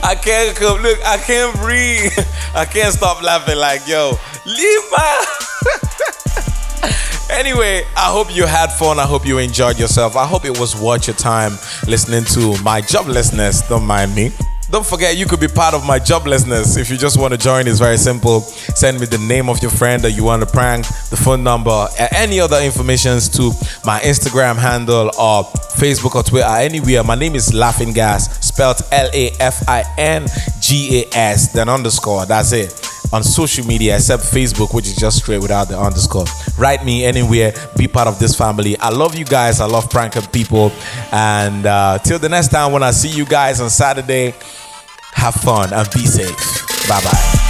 I 0.02 0.14
can't 0.14 0.56
come. 0.56 0.82
Look, 0.82 0.98
I 1.06 1.16
can't 1.16 1.56
breathe. 1.56 2.12
I 2.54 2.66
can't 2.66 2.92
stop 2.92 3.22
laughing. 3.22 3.56
Like, 3.56 3.86
yo, 3.88 4.18
leave 4.44 4.90
my. 4.92 5.29
Anyway, 7.32 7.84
I 7.96 8.10
hope 8.10 8.34
you 8.34 8.46
had 8.46 8.70
fun. 8.72 8.98
I 8.98 9.04
hope 9.04 9.26
you 9.26 9.38
enjoyed 9.38 9.78
yourself. 9.78 10.16
I 10.16 10.26
hope 10.26 10.44
it 10.44 10.58
was 10.58 10.80
worth 10.80 11.06
your 11.06 11.16
time 11.16 11.52
listening 11.86 12.24
to 12.24 12.62
my 12.62 12.82
joblessness. 12.82 13.68
Don't 13.68 13.86
mind 13.86 14.14
me. 14.14 14.32
Don't 14.70 14.86
forget, 14.86 15.16
you 15.16 15.26
could 15.26 15.40
be 15.40 15.48
part 15.48 15.74
of 15.74 15.84
my 15.84 15.98
joblessness. 15.98 16.78
If 16.78 16.90
you 16.90 16.96
just 16.96 17.18
want 17.18 17.32
to 17.32 17.38
join, 17.38 17.66
it's 17.66 17.80
very 17.80 17.96
simple. 17.96 18.40
Send 18.40 19.00
me 19.00 19.06
the 19.06 19.18
name 19.18 19.48
of 19.48 19.60
your 19.62 19.70
friend 19.72 20.00
that 20.04 20.12
you 20.12 20.22
want 20.22 20.42
to 20.42 20.48
prank, 20.48 20.86
the 21.10 21.16
phone 21.16 21.42
number, 21.42 21.88
any 22.12 22.38
other 22.38 22.60
informations 22.60 23.28
to 23.30 23.50
my 23.84 23.98
Instagram 24.00 24.56
handle 24.56 25.10
or 25.18 25.42
Facebook 25.74 26.14
or 26.14 26.22
Twitter, 26.22 26.46
anywhere. 26.46 27.02
My 27.02 27.16
name 27.16 27.34
is 27.34 27.52
Laughing 27.52 27.92
Gas, 27.92 28.46
spelled 28.46 28.80
L 28.92 29.10
A 29.12 29.30
F 29.40 29.68
I 29.68 29.82
N 29.98 30.28
G 30.60 31.02
A 31.02 31.16
S, 31.16 31.52
then 31.52 31.68
underscore. 31.68 32.26
That's 32.26 32.52
it 32.52 32.79
on 33.12 33.22
social 33.22 33.66
media 33.66 33.96
except 33.96 34.22
Facebook, 34.22 34.74
which 34.74 34.86
is 34.86 34.96
just 34.96 35.18
straight 35.18 35.40
without 35.42 35.68
the 35.68 35.78
underscore. 35.78 36.26
Write 36.58 36.84
me 36.84 37.04
anywhere, 37.04 37.52
be 37.76 37.88
part 37.88 38.08
of 38.08 38.18
this 38.18 38.34
family. 38.34 38.76
I 38.78 38.90
love 38.90 39.18
you 39.18 39.24
guys. 39.24 39.60
I 39.60 39.66
love 39.66 39.90
pranking 39.90 40.22
people. 40.32 40.72
And 41.12 41.66
uh, 41.66 41.98
till 41.98 42.18
the 42.18 42.28
next 42.28 42.48
time 42.48 42.72
when 42.72 42.82
I 42.82 42.90
see 42.92 43.10
you 43.10 43.24
guys 43.26 43.60
on 43.60 43.70
Saturday, 43.70 44.34
have 45.12 45.34
fun 45.34 45.72
and 45.72 45.88
be 45.92 46.06
safe. 46.06 46.88
Bye 46.88 47.00
bye. 47.02 47.49